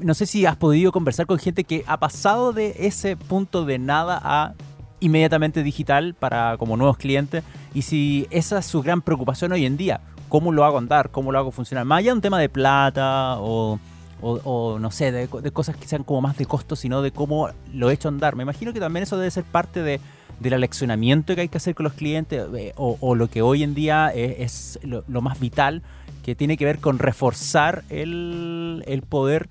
no 0.00 0.14
sé 0.14 0.26
si 0.26 0.46
has 0.46 0.56
podido 0.56 0.92
conversar 0.92 1.26
con 1.26 1.38
gente 1.38 1.64
que 1.64 1.84
ha 1.86 1.98
pasado 1.98 2.52
de 2.52 2.74
ese 2.78 3.16
punto 3.16 3.64
de 3.64 3.78
nada 3.78 4.20
a 4.22 4.54
inmediatamente 5.00 5.62
digital 5.62 6.14
para 6.14 6.56
como 6.58 6.76
nuevos 6.76 6.96
clientes 6.96 7.44
y 7.74 7.82
si 7.82 8.26
esa 8.30 8.58
es 8.58 8.66
su 8.66 8.82
gran 8.82 9.02
preocupación 9.02 9.52
hoy 9.52 9.66
en 9.66 9.76
día, 9.76 10.00
cómo 10.28 10.50
lo 10.52 10.64
hago 10.64 10.78
andar, 10.78 11.10
cómo 11.10 11.30
lo 11.30 11.38
hago 11.38 11.50
funcionar, 11.50 11.84
más 11.84 11.98
allá 11.98 12.10
de 12.10 12.14
un 12.14 12.20
tema 12.22 12.38
de 12.38 12.48
plata 12.48 13.36
o 13.38 13.78
o, 14.26 14.78
no 14.78 14.90
sé, 14.90 15.12
de, 15.12 15.28
cosas 15.52 15.76
que 15.76 15.86
sean 15.86 16.02
como 16.02 16.22
más 16.22 16.36
de 16.38 16.46
costo, 16.46 16.76
sino 16.76 17.02
de 17.02 17.10
cómo 17.10 17.50
lo 17.72 17.90
he 17.90 17.92
hecho 17.92 18.08
andar. 18.08 18.36
Me 18.36 18.42
imagino 18.42 18.72
que 18.72 18.80
también 18.80 19.02
eso 19.02 19.18
debe 19.18 19.30
ser 19.30 19.44
parte 19.44 19.82
de, 19.82 20.00
del 20.40 20.54
aleccionamiento 20.54 21.34
que 21.34 21.42
hay 21.42 21.48
que 21.48 21.58
hacer 21.58 21.74
con 21.74 21.84
los 21.84 21.92
clientes 21.92 22.42
eh, 22.56 22.72
o, 22.76 23.14
lo 23.14 23.28
que 23.28 23.42
hoy 23.42 23.62
en 23.62 23.74
día 23.74 24.10
es, 24.14 24.78
lo, 24.82 25.20
más 25.20 25.40
vital, 25.40 25.82
que 26.22 26.34
tiene 26.34 26.56
que 26.56 26.64
ver 26.64 26.78
con 26.78 26.98
reforzar 26.98 27.84
el, 27.88 28.82
el 28.86 29.02
poder 29.02 29.48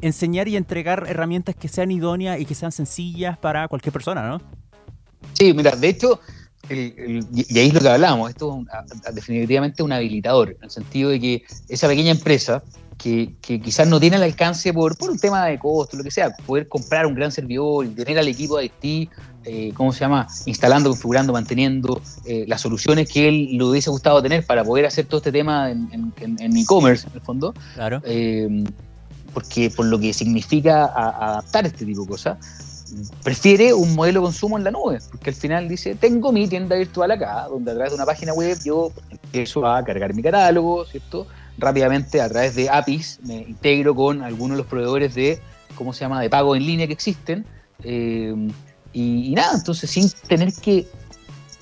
enseñar 0.00 0.48
y 0.48 0.56
entregar 0.56 1.04
herramientas 1.08 1.56
que 1.56 1.68
sean 1.68 1.90
idóneas 1.90 2.40
y 2.40 2.44
que 2.44 2.54
sean 2.54 2.72
sencillas 2.72 3.36
para 3.38 3.68
cualquier 3.68 3.92
persona, 3.92 4.28
¿no? 4.28 4.40
Sí, 5.32 5.52
mira, 5.52 5.74
de 5.74 5.88
hecho, 5.88 6.20
y 6.70 7.58
ahí 7.58 7.68
es 7.68 7.74
lo 7.74 7.80
que 7.80 7.88
hablábamos, 7.88 8.30
esto 8.30 8.64
es 9.06 9.14
definitivamente 9.14 9.82
un 9.82 9.92
habilitador, 9.92 10.50
en 10.50 10.64
el 10.64 10.70
sentido 10.70 11.10
de 11.10 11.20
que 11.20 11.42
esa 11.68 11.88
pequeña 11.88 12.10
empresa 12.10 12.62
que, 12.98 13.34
quizás 13.40 13.86
no 13.86 14.00
tiene 14.00 14.16
el 14.16 14.22
alcance 14.22 14.72
por, 14.72 14.96
por 14.96 15.10
un 15.10 15.18
tema 15.18 15.46
de 15.46 15.58
costo, 15.58 15.96
lo 15.96 16.04
que 16.04 16.10
sea, 16.10 16.30
poder 16.46 16.68
comprar 16.68 17.06
un 17.06 17.14
gran 17.14 17.30
servidor 17.32 17.86
tener 17.94 18.18
al 18.18 18.28
equipo 18.28 18.58
de 18.58 18.70
eh, 19.48 19.72
¿cómo 19.74 19.94
se 19.94 20.00
llama? 20.00 20.28
Instalando, 20.44 20.90
configurando, 20.90 21.32
manteniendo 21.32 22.02
eh, 22.26 22.44
las 22.46 22.60
soluciones 22.60 23.10
que 23.10 23.28
él 23.28 23.56
le 23.56 23.64
hubiese 23.64 23.88
gustado 23.88 24.20
tener 24.22 24.44
para 24.44 24.62
poder 24.62 24.84
hacer 24.84 25.06
todo 25.06 25.18
este 25.18 25.32
tema 25.32 25.70
en 25.70 26.12
e-commerce, 26.54 27.06
en, 27.06 27.14
el 27.14 27.20
fondo. 27.22 27.54
Claro. 27.74 28.02
Eh, 28.04 28.64
porque 29.32 29.70
por 29.70 29.86
lo 29.86 29.98
que 29.98 30.12
significa 30.12 30.84
adaptar 30.84 31.64
este 31.64 31.86
tipo 31.86 32.02
de 32.02 32.08
cosas, 32.08 32.36
prefiere 33.22 33.72
un 33.72 33.94
modelo 33.94 34.20
de 34.20 34.24
consumo 34.24 34.58
en 34.58 34.64
la 34.64 34.70
nube, 34.70 34.98
porque 35.10 35.30
al 35.30 35.36
final 35.36 35.66
dice, 35.66 35.94
tengo 35.94 36.30
mi 36.30 36.46
tienda 36.46 36.76
virtual 36.76 37.10
acá, 37.10 37.46
donde 37.48 37.70
a 37.70 37.74
través 37.74 37.92
de 37.92 37.96
una 37.96 38.04
página 38.06 38.34
web 38.34 38.58
yo 38.62 38.92
empiezo 39.10 39.66
a 39.66 39.82
cargar 39.82 40.12
mi 40.12 40.22
catálogo, 40.22 40.84
¿cierto? 40.84 41.26
Rápidamente 41.56 42.20
a 42.20 42.28
través 42.28 42.54
de 42.54 42.68
APIs 42.68 43.20
me 43.22 43.36
integro 43.36 43.94
con 43.94 44.22
algunos 44.22 44.58
de 44.58 44.62
los 44.62 44.66
proveedores 44.66 45.14
de, 45.14 45.40
¿cómo 45.74 45.94
se 45.94 46.00
llama?, 46.00 46.20
de 46.20 46.28
pago 46.28 46.54
en 46.54 46.66
línea 46.66 46.86
que 46.86 46.92
existen. 46.92 47.46
Eh, 47.82 48.34
y, 48.92 49.32
nada, 49.34 49.54
entonces 49.54 49.90
sin 49.90 50.10
tener 50.28 50.52
que 50.52 50.86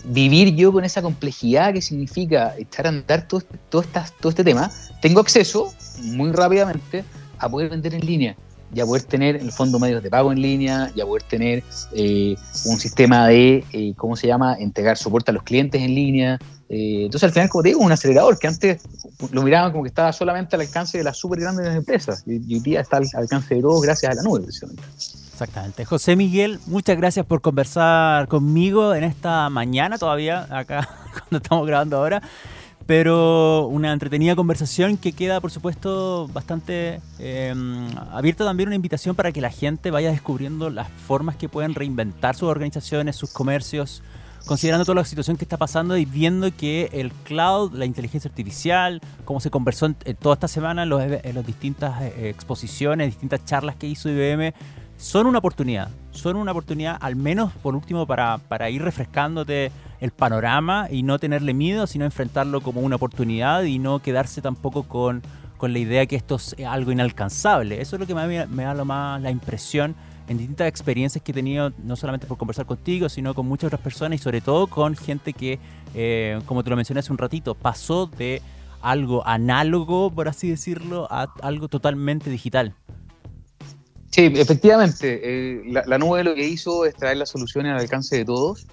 vivir 0.04 0.54
yo 0.54 0.72
con 0.72 0.84
esa 0.84 1.02
complejidad 1.02 1.72
que 1.72 1.82
significa 1.82 2.54
echar 2.56 2.86
a 2.86 2.90
andar 2.90 3.26
todo, 3.26 3.42
todo, 3.68 3.84
todo 4.20 4.30
este 4.30 4.44
tema, 4.44 4.70
tengo 5.02 5.20
acceso 5.20 5.72
muy 6.02 6.30
rápidamente 6.32 7.04
a 7.38 7.48
poder 7.48 7.70
vender 7.70 7.94
en 7.94 8.06
línea 8.06 8.36
y 8.74 8.80
a 8.80 8.86
poder 8.86 9.02
tener 9.02 9.36
en 9.36 9.42
el 9.42 9.52
fondo 9.52 9.78
medios 9.78 10.02
de 10.02 10.10
pago 10.10 10.32
en 10.32 10.40
línea 10.40 10.90
y 10.94 11.00
a 11.00 11.06
poder 11.06 11.22
tener 11.22 11.62
eh, 11.92 12.36
un 12.64 12.78
sistema 12.78 13.28
de, 13.28 13.64
eh, 13.72 13.94
¿cómo 13.96 14.16
se 14.16 14.26
llama?, 14.26 14.56
entregar 14.58 14.96
soporte 14.96 15.30
a 15.30 15.34
los 15.34 15.42
clientes 15.42 15.80
en 15.80 15.94
línea. 15.94 16.38
Eh, 16.68 17.04
entonces 17.04 17.24
al 17.24 17.32
final, 17.32 17.48
como 17.48 17.62
te 17.62 17.68
digo, 17.70 17.80
un 17.80 17.92
acelerador 17.92 18.38
que 18.38 18.48
antes 18.48 18.82
lo 19.30 19.42
miraban 19.42 19.70
como 19.70 19.84
que 19.84 19.88
estaba 19.88 20.12
solamente 20.12 20.56
al 20.56 20.62
alcance 20.62 20.98
de 20.98 21.04
las 21.04 21.16
súper 21.16 21.40
grandes 21.40 21.74
empresas 21.74 22.24
y, 22.26 22.54
hoy 22.54 22.60
día 22.60 22.80
está 22.80 22.96
al 22.96 23.06
alcance 23.14 23.54
de 23.54 23.62
todos 23.62 23.80
gracias 23.82 24.12
a 24.12 24.14
la 24.14 24.22
nube, 24.22 24.40
precisamente. 24.40 24.82
Exactamente. 25.32 25.84
José 25.84 26.16
Miguel, 26.16 26.58
muchas 26.66 26.96
gracias 26.96 27.24
por 27.26 27.42
conversar 27.42 28.26
conmigo 28.26 28.94
en 28.94 29.04
esta 29.04 29.48
mañana 29.50 29.98
todavía, 29.98 30.46
acá 30.50 30.88
cuando 31.12 31.36
estamos 31.36 31.66
grabando 31.66 31.98
ahora 31.98 32.22
pero 32.86 33.66
una 33.66 33.92
entretenida 33.92 34.36
conversación 34.36 34.96
que 34.96 35.12
queda, 35.12 35.40
por 35.40 35.50
supuesto, 35.50 36.28
bastante 36.32 37.00
em, 37.18 37.88
abierta 38.12 38.44
también 38.44 38.68
una 38.68 38.76
invitación 38.76 39.16
para 39.16 39.32
que 39.32 39.40
la 39.40 39.50
gente 39.50 39.90
vaya 39.90 40.10
descubriendo 40.10 40.70
las 40.70 40.88
formas 40.88 41.34
que 41.34 41.48
pueden 41.48 41.74
reinventar 41.74 42.36
sus 42.36 42.48
organizaciones, 42.48 43.16
sus 43.16 43.32
comercios, 43.32 44.04
considerando 44.46 44.84
toda 44.84 44.94
la 44.94 45.04
situación 45.04 45.36
que 45.36 45.44
está 45.44 45.56
pasando 45.56 45.96
y 45.96 46.04
viendo 46.04 46.54
que 46.56 46.88
el 46.92 47.10
cloud, 47.10 47.72
la 47.74 47.86
inteligencia 47.86 48.28
artificial, 48.28 49.00
como 49.24 49.40
se 49.40 49.50
conversó 49.50 49.86
en, 49.86 49.96
toda 50.14 50.34
esta 50.34 50.46
semana 50.46 50.84
en, 50.84 51.34
las 51.34 51.46
distintas 51.46 52.00
eh, 52.02 52.28
exposiciones, 52.28 53.08
distintas 53.08 53.44
charlas 53.44 53.74
que 53.74 53.88
hizo 53.88 54.08
IBM, 54.08 54.54
son 54.96 55.26
una 55.26 55.38
oportunidad. 55.38 55.90
Son 56.12 56.36
una 56.36 56.52
oportunidad, 56.52 56.96
al 57.00 57.16
menos 57.16 57.52
por 57.54 57.74
último, 57.74 58.06
para, 58.06 58.38
para 58.38 58.70
ir 58.70 58.82
refrescándote 58.82 59.72
el 60.00 60.10
panorama 60.10 60.88
y 60.90 61.02
no 61.02 61.18
tenerle 61.18 61.54
miedo, 61.54 61.86
sino 61.86 62.04
enfrentarlo 62.04 62.60
como 62.60 62.80
una 62.80 62.96
oportunidad 62.96 63.64
y 63.64 63.78
no 63.78 64.00
quedarse 64.00 64.42
tampoco 64.42 64.84
con, 64.84 65.22
con 65.56 65.72
la 65.72 65.78
idea 65.78 66.06
que 66.06 66.16
esto 66.16 66.36
es 66.36 66.56
algo 66.66 66.92
inalcanzable. 66.92 67.80
Eso 67.80 67.96
es 67.96 68.00
lo 68.00 68.06
que 68.06 68.14
me, 68.14 68.46
me 68.46 68.64
da 68.64 68.74
lo 68.74 68.84
más 68.84 69.20
la 69.20 69.30
impresión 69.30 69.94
en 70.28 70.38
distintas 70.38 70.68
experiencias 70.68 71.22
que 71.22 71.32
he 71.32 71.34
tenido, 71.34 71.72
no 71.82 71.96
solamente 71.96 72.26
por 72.26 72.36
conversar 72.36 72.66
contigo, 72.66 73.08
sino 73.08 73.34
con 73.34 73.46
muchas 73.46 73.68
otras 73.68 73.80
personas 73.80 74.20
y 74.20 74.22
sobre 74.22 74.40
todo 74.40 74.66
con 74.66 74.96
gente 74.96 75.32
que, 75.32 75.58
eh, 75.94 76.40
como 76.46 76.64
te 76.64 76.70
lo 76.70 76.76
mencioné 76.76 77.00
hace 77.00 77.12
un 77.12 77.18
ratito, 77.18 77.54
pasó 77.54 78.06
de 78.06 78.42
algo 78.82 79.26
análogo, 79.26 80.10
por 80.10 80.28
así 80.28 80.50
decirlo, 80.50 81.06
a 81.10 81.32
algo 81.42 81.68
totalmente 81.68 82.30
digital. 82.30 82.74
Sí, 84.10 84.32
efectivamente. 84.34 85.20
Eh, 85.22 85.62
la, 85.66 85.98
nube 85.98 86.24
lo 86.24 86.34
que 86.34 86.46
hizo 86.48 86.86
es 86.86 86.94
traer 86.94 87.18
las 87.18 87.28
soluciones 87.28 87.72
al 87.72 87.80
alcance 87.80 88.16
de 88.16 88.24
todos 88.24 88.66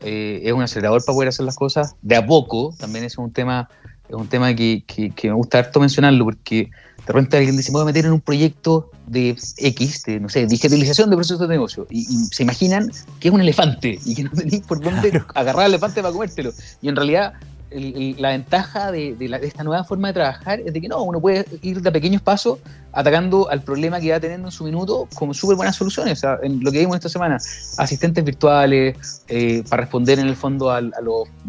eh, 0.00 0.42
es 0.44 0.52
un 0.52 0.62
acelerador 0.62 1.04
para 1.04 1.14
poder 1.14 1.28
hacer 1.28 1.44
las 1.44 1.56
cosas 1.56 1.94
de 2.02 2.16
a 2.16 2.26
poco. 2.26 2.74
También 2.78 3.04
es 3.04 3.18
un 3.18 3.32
tema, 3.32 3.68
es 4.08 4.14
un 4.14 4.28
tema 4.28 4.54
que, 4.54 4.84
me 5.24 5.32
gusta 5.32 5.58
harto 5.58 5.80
mencionarlo 5.80 6.24
porque 6.24 6.70
de 7.06 7.12
repente 7.12 7.36
alguien 7.36 7.56
dice, 7.56 7.70
me 7.70 7.74
voy 7.74 7.82
a 7.82 7.86
meter 7.86 8.04
en 8.04 8.12
un 8.12 8.20
proyecto 8.20 8.90
de 9.06 9.36
X, 9.56 10.02
de, 10.04 10.20
no 10.20 10.28
sé, 10.28 10.46
digitalización 10.46 11.10
de 11.10 11.16
procesos 11.16 11.40
de 11.40 11.48
negocio. 11.48 11.86
Y, 11.90 12.04
se 12.04 12.42
imaginan 12.42 12.90
que 13.18 13.28
es 13.28 13.34
un 13.34 13.40
elefante 13.40 13.98
y 14.04 14.14
que 14.14 14.24
no 14.24 14.30
tenéis 14.30 14.60
por 14.66 14.80
dónde 14.80 15.22
agarrar 15.34 15.64
al 15.64 15.72
elefante 15.72 16.02
para 16.02 16.12
comértelo. 16.12 16.52
Y 16.82 16.88
en 16.88 16.96
realidad 16.96 17.34
la 17.70 18.30
ventaja 18.30 18.90
de, 18.92 19.16
esta 19.42 19.62
nueva 19.62 19.84
forma 19.84 20.08
de 20.08 20.14
trabajar 20.14 20.60
es 20.60 20.72
de 20.72 20.80
que 20.80 20.88
no, 20.88 21.02
uno 21.02 21.20
puede 21.20 21.44
ir 21.62 21.82
de 21.82 21.92
pequeños 21.92 22.22
pasos 22.22 22.58
atacando 22.98 23.48
al 23.48 23.62
problema 23.62 24.00
que 24.00 24.10
va 24.10 24.18
teniendo 24.18 24.48
en 24.48 24.52
su 24.52 24.64
minuto 24.64 25.06
con 25.14 25.32
súper 25.32 25.56
buenas 25.56 25.76
soluciones. 25.76 26.20
en 26.42 26.64
lo 26.64 26.72
que 26.72 26.80
vimos 26.80 26.96
esta 26.96 27.08
semana, 27.08 27.38
asistentes 27.76 28.24
virtuales 28.24 29.22
eh, 29.28 29.62
para 29.68 29.82
responder 29.82 30.18
en 30.18 30.26
el 30.26 30.34
fondo 30.34 30.72
al, 30.72 30.92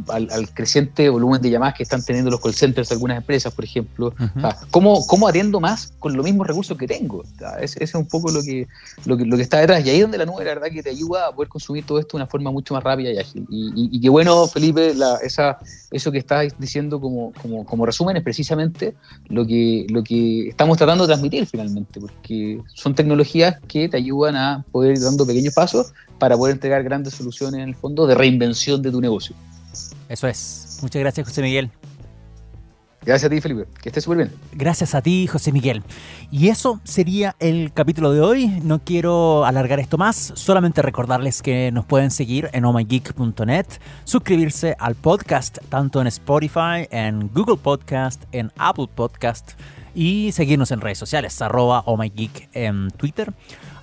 al, 0.10 0.50
creciente 0.54 1.10
volumen 1.10 1.42
de 1.42 1.50
llamadas 1.50 1.74
que 1.74 1.82
están 1.82 2.04
teniendo 2.04 2.30
los 2.30 2.40
call 2.40 2.54
centers 2.54 2.90
de 2.90 2.94
algunas 2.94 3.18
empresas, 3.18 3.52
por 3.52 3.66
ejemplo. 3.66 4.14
¿cómo, 4.70 5.08
¿cómo, 5.08 5.28
atiendo 5.28 5.60
más 5.60 5.92
con 5.98 6.16
los 6.16 6.24
mismos 6.24 6.46
recursos 6.46 6.78
que 6.78 6.86
tengo? 6.86 7.24
ese, 7.60 7.84
es 7.84 7.96
un 7.96 8.06
poco 8.06 8.30
lo 8.30 8.44
que, 8.44 8.68
lo 9.06 9.18
que, 9.18 9.26
lo, 9.26 9.36
que, 9.36 9.42
está 9.42 9.58
detrás. 9.58 9.84
Y 9.84 9.90
ahí 9.90 9.96
es 9.98 10.02
donde 10.04 10.20
la 10.20 10.26
nube, 10.28 10.46
la 10.46 10.54
verdad, 10.54 10.68
que 10.72 10.84
te 10.84 10.92
ayuda 10.92 11.30
a 11.30 11.32
poder 11.32 11.50
consumir 11.50 11.84
todo 11.84 11.98
esto 11.98 12.16
de 12.16 12.22
una 12.22 12.30
forma 12.30 12.52
mucho 12.52 12.76
más 12.76 12.84
rápida 12.84 13.12
y 13.12 13.18
ágil. 13.18 13.48
Y, 13.50 13.90
y, 13.92 14.00
qué 14.00 14.10
bueno, 14.10 14.46
Felipe, 14.46 14.94
esa, 15.24 15.58
eso 15.90 16.12
que 16.12 16.20
estás 16.20 16.54
diciendo 16.60 17.02
como, 17.02 17.34
como, 17.42 17.66
como 17.66 17.88
resumen 17.88 18.18
es 18.18 18.24
precisamente 18.24 18.94
lo 19.30 19.48
que, 19.48 19.88
lo 19.90 20.04
que 20.04 20.50
estamos 20.50 20.78
tratando 20.78 21.06
de 21.06 21.08
transmitir 21.08 21.38
finalmente, 21.45 21.99
porque 21.99 22.62
son 22.67 22.95
tecnologías 22.95 23.58
que 23.67 23.89
te 23.89 23.97
ayudan 23.97 24.36
a 24.36 24.65
poder 24.71 24.97
ir 24.97 25.04
dando 25.04 25.25
pequeños 25.25 25.54
pasos 25.54 25.93
para 26.17 26.38
poder 26.38 26.54
entregar 26.54 26.84
grandes 26.84 27.13
soluciones 27.13 27.62
en 27.62 27.69
el 27.69 27.75
fondo 27.75 28.08
de 28.08 28.15
reinvención 28.15 28.82
de 28.82 28.91
tu 28.91 29.02
negocio. 29.02 29.36
Eso 30.08 30.28
es. 30.28 30.80
Muchas 30.82 30.99
gracias, 30.99 31.28
José 31.28 31.41
Miguel. 31.41 31.71
Gracias 33.02 33.32
a 33.32 33.34
ti, 33.34 33.39
Felipe. 33.39 33.65
Que 33.82 33.89
estés 33.89 34.04
súper 34.04 34.17
bien. 34.17 34.32
Gracias 34.52 34.93
a 34.93 35.02
ti, 35.02 35.25
José 35.25 35.52
Miguel. 35.52 35.84
Y 36.32 36.49
eso 36.49 36.82
sería 36.84 37.36
el 37.39 37.71
capítulo 37.73 38.12
de 38.12 38.19
hoy. 38.19 38.47
No 38.62 38.80
quiero 38.80 39.45
alargar 39.45 39.80
esto 39.80 39.97
más. 39.97 40.34
Solamente 40.36 40.82
recordarles 40.82 41.41
que 41.41 41.71
nos 41.71 41.86
pueden 41.86 42.12
seguir 42.12 42.49
en 42.52 42.65
omygeek.net, 42.65 43.65
suscribirse 44.04 44.75
al 44.80 44.95
podcast 44.95 45.60
tanto 45.69 46.02
en 46.02 46.08
Spotify, 46.08 46.88
en 46.91 47.30
Google 47.34 47.58
Podcast, 47.58 48.23
en 48.34 48.52
Apple 48.58 48.89
Podcast 48.93 49.54
y 49.95 50.32
seguirnos 50.32 50.71
en 50.71 50.82
redes 50.82 50.97
sociales, 50.97 51.41
arroba 51.41 51.84
ohmygeek 51.86 52.49
en 52.54 52.91
Twitter, 52.91 53.34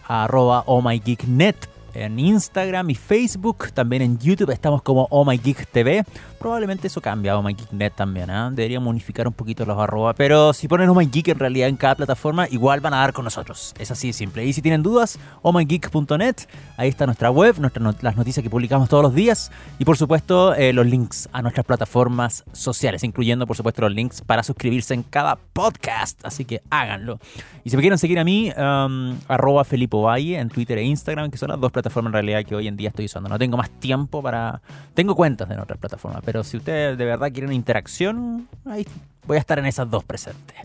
arroba 0.07 0.65
ohmygeeknet 0.67 1.69
en 1.97 2.19
Instagram 2.19 2.91
y 2.91 2.95
Facebook, 2.95 3.73
también 3.73 4.03
en 4.03 4.19
YouTube 4.19 4.51
estamos 4.51 4.83
como 4.83 5.09
Oh 5.11 5.25
My 5.25 5.39
Geek 5.39 5.67
TV. 5.71 6.05
Probablemente 6.47 6.87
eso 6.87 7.01
cambia, 7.01 7.37
Oh 7.37 7.43
My 7.43 7.55
Geek 7.55 7.73
Net 7.73 7.95
también, 7.97 8.31
¿eh? 8.31 8.51
deberíamos 8.53 8.89
unificar 8.89 9.27
un 9.27 9.35
poquito 9.35 9.67
los 9.67 9.77
arroba, 9.77 10.15
pero 10.15 10.53
si 10.53 10.69
ponen 10.69 10.89
Oh 10.89 10.95
My 10.95 11.05
Geek 11.05 11.27
en 11.27 11.41
realidad 11.41 11.69
en 11.69 11.77
cada 11.77 11.97
plataforma, 11.97 12.47
igual 12.49 12.79
van 12.79 12.95
a 12.95 12.99
dar 12.99 13.13
con 13.13 13.25
nosotros. 13.25 13.75
Es 13.81 13.91
así 13.91 14.07
de 14.07 14.13
simple. 14.13 14.47
Y 14.47 14.53
si 14.53 14.63
tienen 14.63 14.81
dudas, 14.81 15.19
ohmygeek.net, 15.43 16.37
ahí 16.77 16.89
está 16.89 17.05
nuestra 17.05 17.33
web, 17.33 17.57
las 18.01 18.17
noticias 18.17 18.45
que 18.45 18.49
publicamos 18.49 18.89
todos 18.89 19.03
los 19.03 19.13
días 19.13 19.51
y 19.81 19.85
por 19.85 19.97
supuesto 19.97 20.55
eh, 20.55 20.73
los 20.73 20.87
links 20.87 21.29
a 21.33 21.43
nuestras 21.43 21.67
plataformas 21.67 22.45
sociales, 22.53 23.03
incluyendo 23.03 23.45
por 23.49 23.57
supuesto 23.57 23.83
los 23.83 23.93
links 23.93 24.21
para 24.21 24.45
suscribirse 24.45 24.95
en 24.95 25.03
cada 25.03 25.35
podcast, 25.35 26.25
así 26.25 26.45
que 26.45 26.63
háganlo. 26.71 27.19
Y 27.65 27.71
si 27.71 27.77
me 27.77 27.83
quieren 27.83 27.99
seguir 27.99 28.21
a 28.21 28.25
mí, 28.25 28.53
um, 28.57 29.19
arroba 29.27 29.65
Felipe 29.65 29.97
Valle 29.97 30.39
en 30.39 30.49
Twitter 30.49 30.79
e 30.79 30.85
Instagram, 30.85 31.29
que 31.29 31.39
son 31.39 31.49
las 31.49 31.59
dos 31.59 31.73
plataformas 31.73 31.87
plataforma 31.87 32.09
en 32.11 32.13
realidad 32.13 32.49
que 32.49 32.55
hoy 32.55 32.69
en 32.69 32.77
día 32.77 32.91
estoy 32.91 33.07
usando. 33.07 33.29
No 33.29 33.37
tengo 33.37 33.57
más 33.57 33.69
tiempo 33.81 34.23
para... 34.23 34.63
Tengo 34.95 35.17
cuentas 35.17 35.51
en 35.51 35.59
otras 35.59 35.81
plataformas, 35.81 36.23
pero 36.25 36.36
si 36.45 36.57
ustedes 36.57 36.97
de 36.99 37.05
verdad 37.05 37.33
quieren 37.33 37.53
interacción, 37.53 38.49
ahí 38.65 38.87
voy 39.27 39.37
a 39.37 39.41
estar 39.41 39.59
en 39.59 39.67
esas 39.67 39.91
dos 39.91 40.05
presentes. 40.05 40.57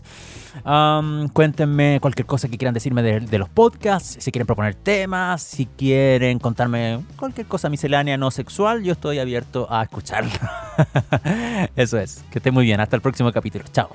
cuéntenme 1.32 1.98
cualquier 2.00 2.26
cosa 2.26 2.48
que 2.48 2.58
quieran 2.58 2.74
decirme 2.74 3.02
de, 3.02 3.38
los 3.38 3.48
podcasts, 3.48 4.16
si 4.20 4.30
quieren 4.30 4.46
proponer 4.46 4.74
temas, 4.74 5.42
si 5.42 5.66
quieren 5.66 6.38
contarme 6.38 7.00
cualquier 7.16 7.46
cosa 7.46 7.68
miscelánea 7.68 8.16
no 8.16 8.30
sexual, 8.30 8.82
yo 8.82 8.92
estoy 8.92 9.18
abierto 9.18 9.66
a 9.70 9.82
escucharlo. 9.82 10.30
Eso 11.76 11.98
es, 11.98 12.24
que 12.30 12.38
esté 12.38 12.50
muy 12.50 12.64
bien, 12.64 12.80
hasta 12.80 12.96
el 12.96 13.02
próximo 13.02 13.32
capítulo, 13.32 13.64
chao. 13.72 13.90